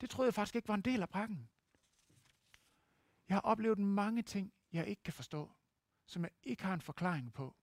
Det 0.02 0.10
troede 0.10 0.28
jeg 0.28 0.34
faktisk 0.34 0.56
ikke 0.56 0.68
var 0.68 0.74
en 0.76 0.82
del 0.82 1.02
af 1.02 1.10
pakken. 1.10 1.50
Jeg 3.30 3.36
har 3.36 3.42
oplevet 3.42 3.80
mange 3.80 4.22
ting, 4.22 4.54
jeg 4.74 4.88
ikke 4.88 5.04
kan 5.04 5.14
forstå, 5.14 5.52
som 6.06 6.24
jeg 6.24 6.32
ikke 6.44 6.64
har 6.64 6.74
en 6.74 6.82
forklaring 6.82 7.34
på, 7.34 7.56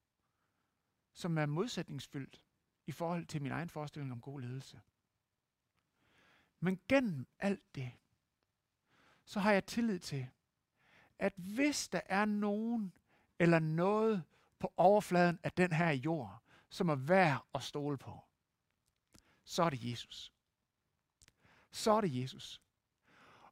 som 1.12 1.38
er 1.38 1.46
modsætningsfyldt 1.46 2.42
i 2.87 2.92
forhold 2.92 3.27
til 3.27 3.42
min 3.42 3.53
egen 3.53 3.68
forestilling 3.68 4.12
om 4.12 4.20
god 4.20 4.40
ledelse. 4.40 4.81
Men 6.61 6.81
gennem 6.88 7.27
alt 7.38 7.74
det, 7.74 7.92
så 9.24 9.40
har 9.40 9.53
jeg 9.53 9.66
tillid 9.66 9.98
til, 9.98 10.29
at 11.18 11.33
hvis 11.37 11.88
der 11.88 12.01
er 12.07 12.24
nogen 12.24 12.92
eller 13.38 13.59
noget 13.59 14.24
på 14.59 14.72
overfladen 14.77 15.38
af 15.42 15.53
den 15.53 15.72
her 15.72 15.90
jord, 15.90 16.42
som 16.68 16.88
er 16.88 16.94
værd 16.94 17.46
at 17.55 17.62
stole 17.62 17.98
på, 17.98 18.24
så 19.44 19.62
er 19.62 19.70
det 19.70 19.90
Jesus. 19.90 20.33
Så 21.79 21.93
er 21.93 22.01
det 22.01 22.23
Jesus. 22.23 22.61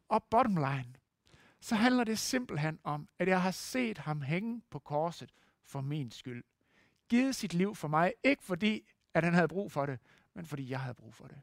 Og 0.08 0.24
bottom 0.24 0.56
line, 0.56 0.94
så 1.60 1.74
handler 1.74 2.04
det 2.04 2.18
simpelthen 2.18 2.78
om, 2.84 3.08
at 3.18 3.28
jeg 3.28 3.42
har 3.42 3.50
set 3.50 3.98
ham 3.98 4.22
hænge 4.22 4.62
på 4.70 4.78
korset 4.78 5.32
for 5.64 5.80
min 5.80 6.10
skyld. 6.10 6.44
Givet 7.08 7.34
sit 7.34 7.54
liv 7.54 7.74
for 7.74 7.88
mig, 7.88 8.12
ikke 8.24 8.42
fordi, 8.42 8.88
at 9.14 9.24
han 9.24 9.34
havde 9.34 9.48
brug 9.48 9.72
for 9.72 9.86
det, 9.86 9.98
men 10.34 10.46
fordi 10.46 10.70
jeg 10.70 10.80
havde 10.80 10.94
brug 10.94 11.14
for 11.14 11.26
det. 11.26 11.40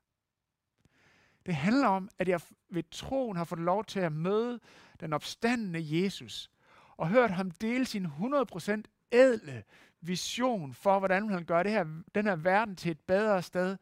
Det 1.45 1.55
handler 1.55 1.87
om, 1.87 2.09
at 2.19 2.27
jeg 2.27 2.41
ved 2.69 2.83
troen 2.91 3.37
har 3.37 3.43
fået 3.43 3.61
lov 3.61 3.85
til 3.85 3.99
at 3.99 4.11
møde 4.11 4.59
den 4.99 5.13
opstandende 5.13 6.03
Jesus, 6.03 6.51
og 6.97 7.09
hørt 7.09 7.31
ham 7.31 7.51
dele 7.51 7.85
sin 7.85 8.05
100% 8.05 8.81
ædle 9.11 9.63
vision 10.01 10.73
for, 10.73 10.99
hvordan 10.99 11.29
han 11.29 11.45
gør 11.45 11.63
det 11.63 11.71
her, 11.71 12.01
den 12.15 12.25
her 12.25 12.35
verden 12.35 12.75
til 12.75 12.91
et 12.91 12.99
bedre 12.99 13.41
sted, 13.41 13.77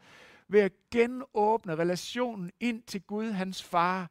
ved 0.51 0.59
at 0.59 0.71
genåbne 0.91 1.75
relationen 1.75 2.51
ind 2.59 2.83
til 2.83 3.01
Gud, 3.01 3.31
hans 3.31 3.63
far, 3.63 4.09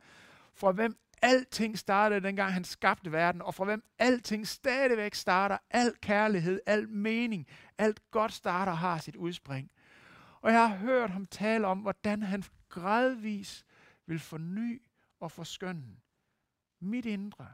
fra 0.54 0.72
hvem 0.72 0.98
alting 1.22 1.78
startede, 1.78 2.20
dengang 2.20 2.52
han 2.52 2.64
skabte 2.64 3.12
verden, 3.12 3.42
og 3.42 3.54
fra 3.54 3.64
hvem 3.64 3.84
alting 3.98 4.48
stadigvæk 4.48 5.14
starter, 5.14 5.58
al 5.70 5.94
kærlighed, 6.00 6.60
al 6.66 6.88
mening, 6.88 7.46
alt 7.78 8.10
godt 8.10 8.32
starter 8.32 8.72
har 8.72 8.98
sit 8.98 9.16
udspring. 9.16 9.70
Og 10.40 10.52
jeg 10.52 10.68
har 10.68 10.76
hørt 10.76 11.10
ham 11.10 11.26
tale 11.26 11.66
om, 11.66 11.78
hvordan 11.78 12.22
han 12.22 12.44
gradvis 12.68 13.64
vil 14.06 14.18
forny 14.18 14.82
og 15.20 15.32
forskønne 15.32 15.96
mit 16.80 17.06
indre, 17.06 17.46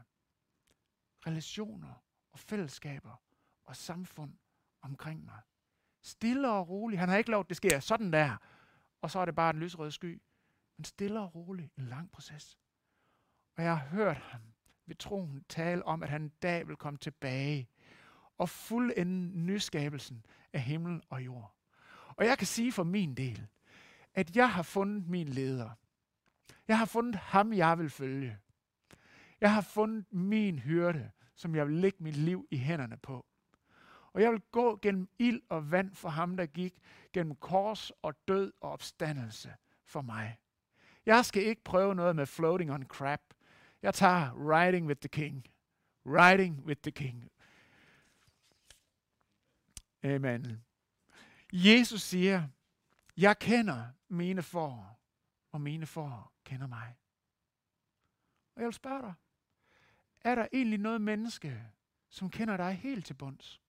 relationer 1.27 2.03
og 2.31 2.39
fællesskaber 2.39 3.21
og 3.65 3.75
samfund 3.75 4.33
omkring 4.81 5.25
mig. 5.25 5.39
Stille 6.01 6.51
og 6.51 6.69
roligt. 6.69 6.99
Han 6.99 7.09
har 7.09 7.17
ikke 7.17 7.31
lov, 7.31 7.47
det 7.47 7.57
sker 7.57 7.79
sådan 7.79 8.13
der, 8.13 8.37
og 9.01 9.11
så 9.11 9.19
er 9.19 9.25
det 9.25 9.35
bare 9.35 9.49
en 9.49 9.59
lysrød 9.59 9.91
sky. 9.91 10.21
Men 10.77 10.85
stille 10.85 11.19
og 11.19 11.35
roligt, 11.35 11.75
en 11.77 11.85
lang 11.85 12.11
proces. 12.11 12.59
Og 13.57 13.63
jeg 13.63 13.77
har 13.77 13.87
hørt 13.87 14.17
ham 14.17 14.41
ved 14.85 14.95
troen 14.95 15.45
tale 15.49 15.85
om, 15.85 16.03
at 16.03 16.09
han 16.09 16.21
en 16.21 16.31
dag 16.41 16.67
vil 16.67 16.75
komme 16.75 16.97
tilbage 16.97 17.69
og 18.37 18.49
fuldende 18.49 19.39
nyskabelsen 19.45 20.25
af 20.53 20.61
himmel 20.61 21.01
og 21.09 21.25
jord. 21.25 21.55
Og 22.07 22.25
jeg 22.25 22.37
kan 22.37 22.47
sige 22.47 22.71
for 22.71 22.83
min 22.83 23.15
del, 23.15 23.47
at 24.13 24.35
jeg 24.35 24.51
har 24.51 24.63
fundet 24.63 25.07
min 25.07 25.27
leder. 25.27 25.69
Jeg 26.67 26.77
har 26.77 26.85
fundet 26.85 27.15
ham, 27.15 27.53
jeg 27.53 27.79
vil 27.79 27.89
følge. 27.89 28.37
Jeg 29.41 29.53
har 29.53 29.61
fundet 29.61 30.13
min 30.13 30.59
hyrde, 30.59 31.11
som 31.35 31.55
jeg 31.55 31.67
vil 31.67 31.75
lægge 31.75 32.03
mit 32.03 32.15
liv 32.15 32.47
i 32.51 32.57
hænderne 32.57 32.97
på. 32.97 33.25
Og 34.17 34.23
jeg 34.23 34.31
vil 34.31 34.41
gå 34.51 34.79
gennem 34.81 35.09
ild 35.19 35.41
og 35.49 35.71
vand 35.71 35.95
for 35.95 36.09
ham, 36.09 36.37
der 36.37 36.45
gik 36.45 36.79
gennem 37.13 37.35
kors 37.35 37.91
og 38.01 38.27
død 38.27 38.53
og 38.61 38.71
opstandelse 38.71 39.55
for 39.85 40.01
mig. 40.01 40.39
Jeg 41.05 41.25
skal 41.25 41.43
ikke 41.43 41.63
prøve 41.63 41.95
noget 41.95 42.15
med 42.15 42.25
floating 42.25 42.71
on 42.71 42.83
crap. 42.83 43.21
Jeg 43.81 43.93
tager 43.93 44.49
riding 44.51 44.87
with 44.87 44.99
the 44.99 45.09
king. 45.09 45.45
Riding 46.05 46.65
with 46.65 46.81
the 46.81 46.91
king. 46.91 47.31
Amen. 50.03 50.65
Jesus 51.53 52.01
siger, 52.01 52.47
jeg 53.17 53.39
kender 53.39 53.85
mine 54.07 54.43
for, 54.43 54.99
og 55.51 55.61
mine 55.61 55.85
for 55.85 56.31
kender 56.43 56.67
mig. 56.67 56.95
Og 58.55 58.61
jeg 58.61 58.65
vil 58.65 58.73
spørge 58.73 59.01
dig, 59.01 59.13
er 60.21 60.35
der 60.35 60.47
egentlig 60.53 60.79
noget 60.79 61.01
menneske, 61.01 61.63
som 62.09 62.29
kender 62.29 62.57
dig 62.57 62.73
helt 62.73 63.05
til 63.05 63.13
bunds? 63.13 63.61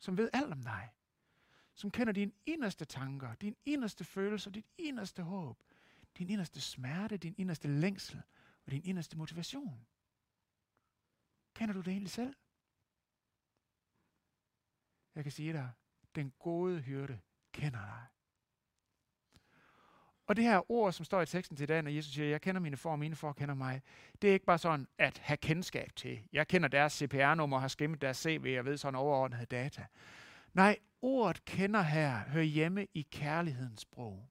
Som 0.00 0.16
ved 0.16 0.30
alt 0.32 0.52
om 0.52 0.62
dig? 0.62 0.90
Som 1.74 1.90
kender 1.90 2.12
dine 2.12 2.32
inderste 2.46 2.84
tanker, 2.84 3.34
dine 3.34 3.56
inderste 3.64 4.04
følelser, 4.04 4.50
dit 4.50 4.66
inderste 4.78 5.22
håb, 5.22 5.62
din 6.18 6.30
inderste 6.30 6.60
smerte, 6.60 7.16
din 7.16 7.34
inderste 7.38 7.68
længsel 7.68 8.22
og 8.66 8.72
din 8.72 8.84
inderste 8.84 9.18
motivation? 9.18 9.86
Kender 11.54 11.72
du 11.72 11.80
det 11.80 11.88
egentlig 11.88 12.10
selv? 12.10 12.34
Jeg 15.14 15.24
kan 15.24 15.32
sige 15.32 15.52
dig, 15.52 15.70
den 16.14 16.30
gode 16.38 16.80
hyrde 16.80 17.20
kender 17.52 17.80
dig. 17.80 18.06
Og 20.30 20.36
det 20.36 20.44
her 20.44 20.70
ord, 20.70 20.92
som 20.92 21.04
står 21.04 21.22
i 21.22 21.26
teksten 21.26 21.56
til 21.56 21.64
i 21.64 21.66
dag, 21.66 21.82
når 21.82 21.90
Jesus 21.90 22.14
siger, 22.14 22.28
jeg 22.28 22.40
kender 22.40 22.60
mine 22.60 22.76
for, 22.76 22.90
og 22.90 22.98
mine 22.98 23.16
for 23.16 23.32
kender 23.32 23.54
mig, 23.54 23.82
det 24.22 24.30
er 24.30 24.34
ikke 24.34 24.46
bare 24.46 24.58
sådan 24.58 24.86
at 24.98 25.18
have 25.18 25.36
kendskab 25.36 25.90
til. 25.96 26.18
Jeg 26.32 26.48
kender 26.48 26.68
deres 26.68 26.92
CPR-nummer, 26.92 27.58
har 27.58 27.68
skimmet 27.68 28.00
deres 28.00 28.16
CV, 28.16 28.56
og 28.58 28.64
ved 28.64 28.76
sådan 28.76 28.94
overordnet 28.94 29.50
data. 29.50 29.86
Nej, 30.54 30.76
ordet 31.02 31.44
kender 31.44 31.82
her 31.82 32.18
hører 32.28 32.44
hjemme 32.44 32.86
i 32.94 33.06
kærlighedens 33.12 33.80
sprog. 33.80 34.28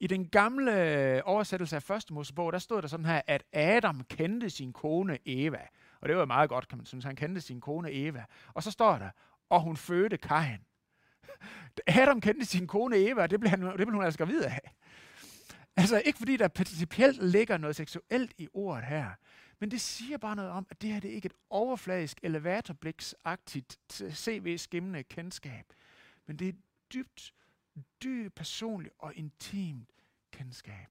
I 0.00 0.06
den 0.06 0.28
gamle 0.28 1.22
oversættelse 1.24 1.76
af 1.76 1.82
første 1.82 2.14
Mosebog, 2.14 2.52
der 2.52 2.58
stod 2.58 2.82
der 2.82 2.88
sådan 2.88 3.06
her, 3.06 3.22
at 3.26 3.42
Adam 3.52 4.04
kendte 4.04 4.50
sin 4.50 4.72
kone 4.72 5.18
Eva. 5.26 5.62
Og 6.00 6.08
det 6.08 6.16
var 6.16 6.24
meget 6.24 6.48
godt, 6.50 6.68
kan 6.68 6.78
man 6.78 6.86
synes. 6.86 7.04
Han 7.04 7.16
kendte 7.16 7.40
sin 7.40 7.60
kone 7.60 7.92
Eva. 7.92 8.24
Og 8.54 8.62
så 8.62 8.70
står 8.70 8.98
der, 8.98 9.10
og 9.48 9.60
hun 9.60 9.76
fødte 9.76 10.16
Kain. 10.16 10.67
Adam 11.86 12.20
kendte 12.20 12.46
sin 12.46 12.66
kone 12.66 12.96
Eva, 12.96 13.22
og 13.22 13.30
det 13.30 13.40
blev, 13.40 13.50
han, 13.50 13.62
det 13.62 13.76
blev 13.76 13.92
hun 13.92 14.04
altså 14.04 14.18
gravid 14.18 14.42
af. 14.42 14.74
Altså 15.76 16.02
ikke 16.04 16.18
fordi 16.18 16.36
der 16.36 16.48
principielt 16.48 17.22
ligger 17.22 17.56
noget 17.56 17.76
seksuelt 17.76 18.34
i 18.38 18.48
ordet 18.52 18.84
her, 18.84 19.10
men 19.58 19.70
det 19.70 19.80
siger 19.80 20.18
bare 20.18 20.36
noget 20.36 20.50
om, 20.50 20.66
at 20.70 20.82
det 20.82 20.92
her 20.92 21.00
det 21.00 21.10
er 21.10 21.14
ikke 21.14 21.26
et 21.26 21.32
overfladisk, 21.50 22.20
elevatorbliksagtigt, 22.22 23.78
CV-skimmende 24.12 25.02
kendskab, 25.02 25.72
men 26.26 26.36
det 26.36 26.44
er 26.44 26.48
et 26.48 26.60
dybt, 26.92 27.34
dybt 28.02 28.34
personligt 28.34 28.94
og 28.98 29.14
intimt 29.14 29.90
kendskab. 30.32 30.86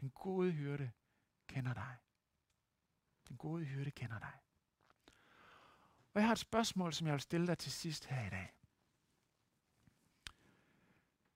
Den 0.00 0.10
gode 0.10 0.50
hyrde 0.50 0.90
kender 1.48 1.74
dig. 1.74 1.96
Den 3.28 3.36
gode 3.36 3.64
hyrde 3.64 3.90
kender 3.90 4.18
dig. 4.18 4.32
Og 6.14 6.20
jeg 6.20 6.24
har 6.24 6.32
et 6.32 6.38
spørgsmål, 6.38 6.92
som 6.92 7.06
jeg 7.06 7.12
vil 7.12 7.20
stille 7.20 7.46
dig 7.46 7.58
til 7.58 7.72
sidst 7.72 8.06
her 8.06 8.26
i 8.26 8.30
dag. 8.30 8.61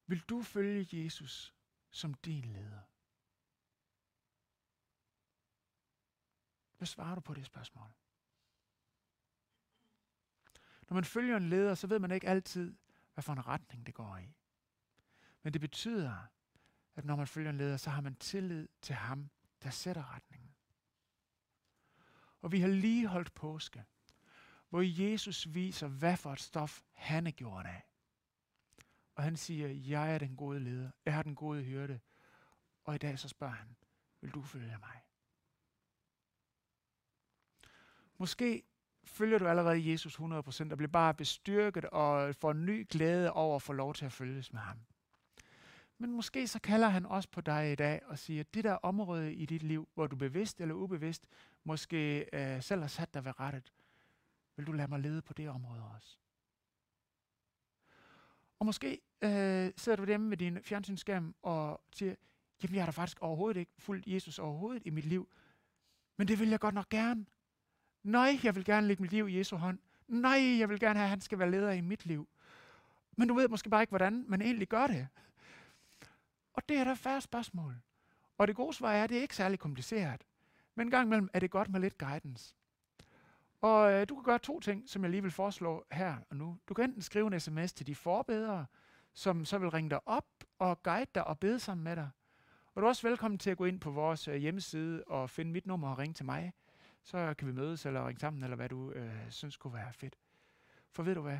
Vil 0.06 0.20
du 0.20 0.42
følge 0.42 1.04
Jesus 1.04 1.54
som 1.90 2.14
din 2.14 2.44
leder? 2.44 2.80
Hvad 6.76 6.86
svarer 6.86 7.14
du 7.14 7.20
på 7.20 7.34
det 7.34 7.46
spørgsmål? 7.46 7.88
Når 10.88 10.94
man 10.94 11.04
følger 11.04 11.36
en 11.36 11.48
leder, 11.48 11.74
så 11.74 11.86
ved 11.86 11.98
man 11.98 12.10
ikke 12.10 12.28
altid, 12.28 12.74
hvad 13.14 13.22
for 13.22 13.32
en 13.32 13.46
retning 13.46 13.86
det 13.86 13.94
går 13.94 14.16
i. 14.16 14.34
Men 15.42 15.52
det 15.52 15.60
betyder, 15.60 16.26
at 16.94 17.04
når 17.04 17.16
man 17.16 17.26
følger 17.26 17.50
en 17.50 17.58
leder, 17.58 17.76
så 17.76 17.90
har 17.90 18.00
man 18.00 18.16
tillid 18.16 18.68
til 18.82 18.94
ham, 18.94 19.30
der 19.62 19.70
sætter 19.70 20.14
retningen. 20.14 20.54
Og 22.40 22.52
vi 22.52 22.60
har 22.60 22.68
lige 22.68 23.06
holdt 23.06 23.34
påske, 23.34 23.84
hvor 24.68 25.02
Jesus 25.02 25.54
viser, 25.54 25.88
hvad 25.88 26.16
for 26.16 26.32
et 26.32 26.40
stof 26.40 26.82
han 26.92 27.26
er 27.26 27.30
gjort 27.30 27.66
af. 27.66 27.82
Og 29.16 29.22
han 29.22 29.36
siger, 29.36 29.68
jeg 29.68 30.14
er 30.14 30.18
den 30.18 30.36
gode 30.36 30.60
leder. 30.60 30.90
Jeg 31.04 31.14
har 31.14 31.22
den 31.22 31.34
gode 31.34 31.62
hyrde. 31.62 32.00
Og 32.84 32.94
i 32.94 32.98
dag 32.98 33.18
så 33.18 33.28
spørger 33.28 33.54
han, 33.54 33.76
vil 34.20 34.30
du 34.30 34.42
følge 34.42 34.78
mig? 34.80 35.02
Måske 38.18 38.62
følger 39.04 39.38
du 39.38 39.46
allerede 39.46 39.90
Jesus 39.90 40.16
100% 40.18 40.22
og 40.70 40.76
bliver 40.76 40.86
bare 40.92 41.14
bestyrket 41.14 41.84
og 41.84 42.34
får 42.34 42.50
en 42.50 42.66
ny 42.66 42.86
glæde 42.90 43.32
over 43.32 43.56
at 43.56 43.62
få 43.62 43.72
lov 43.72 43.94
til 43.94 44.04
at 44.04 44.12
følges 44.12 44.52
med 44.52 44.60
ham. 44.60 44.80
Men 45.98 46.12
måske 46.12 46.48
så 46.48 46.58
kalder 46.60 46.88
han 46.88 47.06
også 47.06 47.28
på 47.28 47.40
dig 47.40 47.72
i 47.72 47.74
dag 47.74 48.06
og 48.06 48.18
siger, 48.18 48.40
at 48.40 48.54
det 48.54 48.64
der 48.64 48.72
område 48.72 49.34
i 49.34 49.46
dit 49.46 49.62
liv, 49.62 49.88
hvor 49.94 50.06
du 50.06 50.16
bevidst 50.16 50.60
eller 50.60 50.74
ubevidst 50.74 51.26
måske 51.64 52.28
øh, 52.32 52.62
selv 52.62 52.80
har 52.80 52.88
sat 52.88 53.14
dig 53.14 53.24
ved 53.24 53.40
rettet, 53.40 53.72
Vil 54.56 54.66
du 54.66 54.72
lade 54.72 54.88
mig 54.88 55.00
lede 55.00 55.22
på 55.22 55.32
det 55.32 55.48
område 55.48 55.82
også? 55.94 56.18
Og 58.58 58.66
måske 58.66 59.00
øh, 59.22 59.72
sidder 59.76 59.96
du 59.96 60.04
dem 60.04 60.20
med 60.20 60.36
din 60.36 60.62
fjernsynsskærm 60.62 61.34
og 61.42 61.80
siger, 61.92 62.14
jamen 62.62 62.74
jeg 62.74 62.82
har 62.82 62.86
da 62.86 62.90
faktisk 62.90 63.18
overhovedet 63.20 63.60
ikke 63.60 63.72
fulgt 63.78 64.06
Jesus 64.06 64.38
overhovedet 64.38 64.82
i 64.86 64.90
mit 64.90 65.04
liv, 65.04 65.28
men 66.16 66.28
det 66.28 66.40
vil 66.40 66.48
jeg 66.48 66.60
godt 66.60 66.74
nok 66.74 66.88
gerne. 66.88 67.26
Nej, 68.02 68.38
jeg 68.42 68.54
vil 68.54 68.64
gerne 68.64 68.86
lægge 68.86 69.02
mit 69.02 69.12
liv 69.12 69.28
i 69.28 69.38
Jesu 69.38 69.56
hånd. 69.56 69.78
Nej, 70.08 70.58
jeg 70.58 70.68
vil 70.68 70.80
gerne 70.80 70.98
have, 70.98 71.04
at 71.04 71.10
han 71.10 71.20
skal 71.20 71.38
være 71.38 71.50
leder 71.50 71.70
i 71.70 71.80
mit 71.80 72.06
liv. 72.06 72.28
Men 73.16 73.28
du 73.28 73.34
ved 73.34 73.48
måske 73.48 73.70
bare 73.70 73.82
ikke, 73.82 73.90
hvordan 73.90 74.24
man 74.28 74.42
egentlig 74.42 74.68
gør 74.68 74.86
det. 74.86 75.08
Og 76.52 76.68
det 76.68 76.76
er 76.76 76.84
der 76.84 76.94
færre 76.94 77.20
spørgsmål. 77.20 77.76
Og 78.38 78.48
det 78.48 78.56
gode 78.56 78.72
svar 78.74 78.92
er, 78.92 79.04
at 79.04 79.10
det 79.10 79.18
er 79.18 79.22
ikke 79.22 79.36
særlig 79.36 79.58
kompliceret. 79.58 80.26
Men 80.74 80.86
en 80.86 80.90
gang 80.90 81.06
imellem 81.06 81.28
er 81.32 81.40
det 81.40 81.50
godt 81.50 81.68
med 81.68 81.80
lidt 81.80 81.98
guidance. 81.98 82.54
Og 83.60 83.92
øh, 83.92 84.08
du 84.08 84.14
kan 84.14 84.24
gøre 84.24 84.38
to 84.38 84.60
ting, 84.60 84.88
som 84.88 85.02
jeg 85.02 85.10
lige 85.10 85.22
vil 85.22 85.30
foreslå 85.30 85.86
her 85.92 86.16
og 86.30 86.36
nu. 86.36 86.58
Du 86.68 86.74
kan 86.74 86.84
enten 86.84 87.02
skrive 87.02 87.26
en 87.34 87.40
sms 87.40 87.72
til 87.72 87.86
de 87.86 87.94
forbedere, 87.94 88.66
som 89.16 89.44
så 89.44 89.58
vil 89.58 89.70
ringe 89.70 89.90
dig 89.90 90.08
op 90.08 90.26
og 90.58 90.82
guide 90.82 91.10
dig 91.14 91.26
og 91.26 91.38
bede 91.38 91.60
sammen 91.60 91.84
med 91.84 91.96
dig. 91.96 92.10
Og 92.74 92.82
du 92.82 92.86
er 92.86 92.88
også 92.88 93.08
velkommen 93.08 93.38
til 93.38 93.50
at 93.50 93.56
gå 93.56 93.64
ind 93.64 93.80
på 93.80 93.90
vores 93.90 94.28
øh, 94.28 94.36
hjemmeside 94.36 95.04
og 95.04 95.30
finde 95.30 95.52
mit 95.52 95.66
nummer 95.66 95.90
og 95.90 95.98
ringe 95.98 96.14
til 96.14 96.24
mig. 96.24 96.52
Så 97.02 97.34
kan 97.38 97.48
vi 97.48 97.52
mødes 97.52 97.86
eller 97.86 98.08
ringe 98.08 98.20
sammen, 98.20 98.42
eller 98.42 98.56
hvad 98.56 98.68
du 98.68 98.92
øh, 98.92 99.30
synes 99.30 99.56
kunne 99.56 99.74
være 99.74 99.92
fedt. 99.92 100.16
For 100.90 101.02
ved 101.02 101.14
du 101.14 101.20
hvad? 101.20 101.38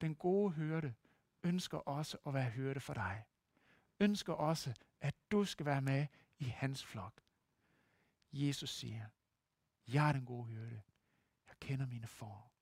Den 0.00 0.14
gode 0.14 0.50
hørte 0.52 0.94
ønsker 1.42 1.78
også 1.78 2.18
at 2.26 2.34
være 2.34 2.50
hørte 2.50 2.80
for 2.80 2.94
dig. 2.94 3.24
Ønsker 4.00 4.32
også, 4.32 4.74
at 5.00 5.14
du 5.30 5.44
skal 5.44 5.66
være 5.66 5.82
med 5.82 6.06
i 6.38 6.44
hans 6.44 6.84
flok. 6.84 7.20
Jesus 8.32 8.70
siger, 8.70 9.06
jeg 9.88 10.08
er 10.08 10.12
den 10.12 10.24
gode 10.24 10.46
hørte. 10.46 10.82
Jeg 11.48 11.56
kender 11.60 11.86
mine 11.86 12.06
får, 12.06 12.52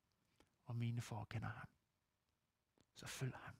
og 0.66 0.76
mine 0.76 1.00
får 1.00 1.24
kender 1.24 1.48
ham. 1.48 1.68
Så 2.94 3.06
følg 3.06 3.34
ham. 3.36 3.54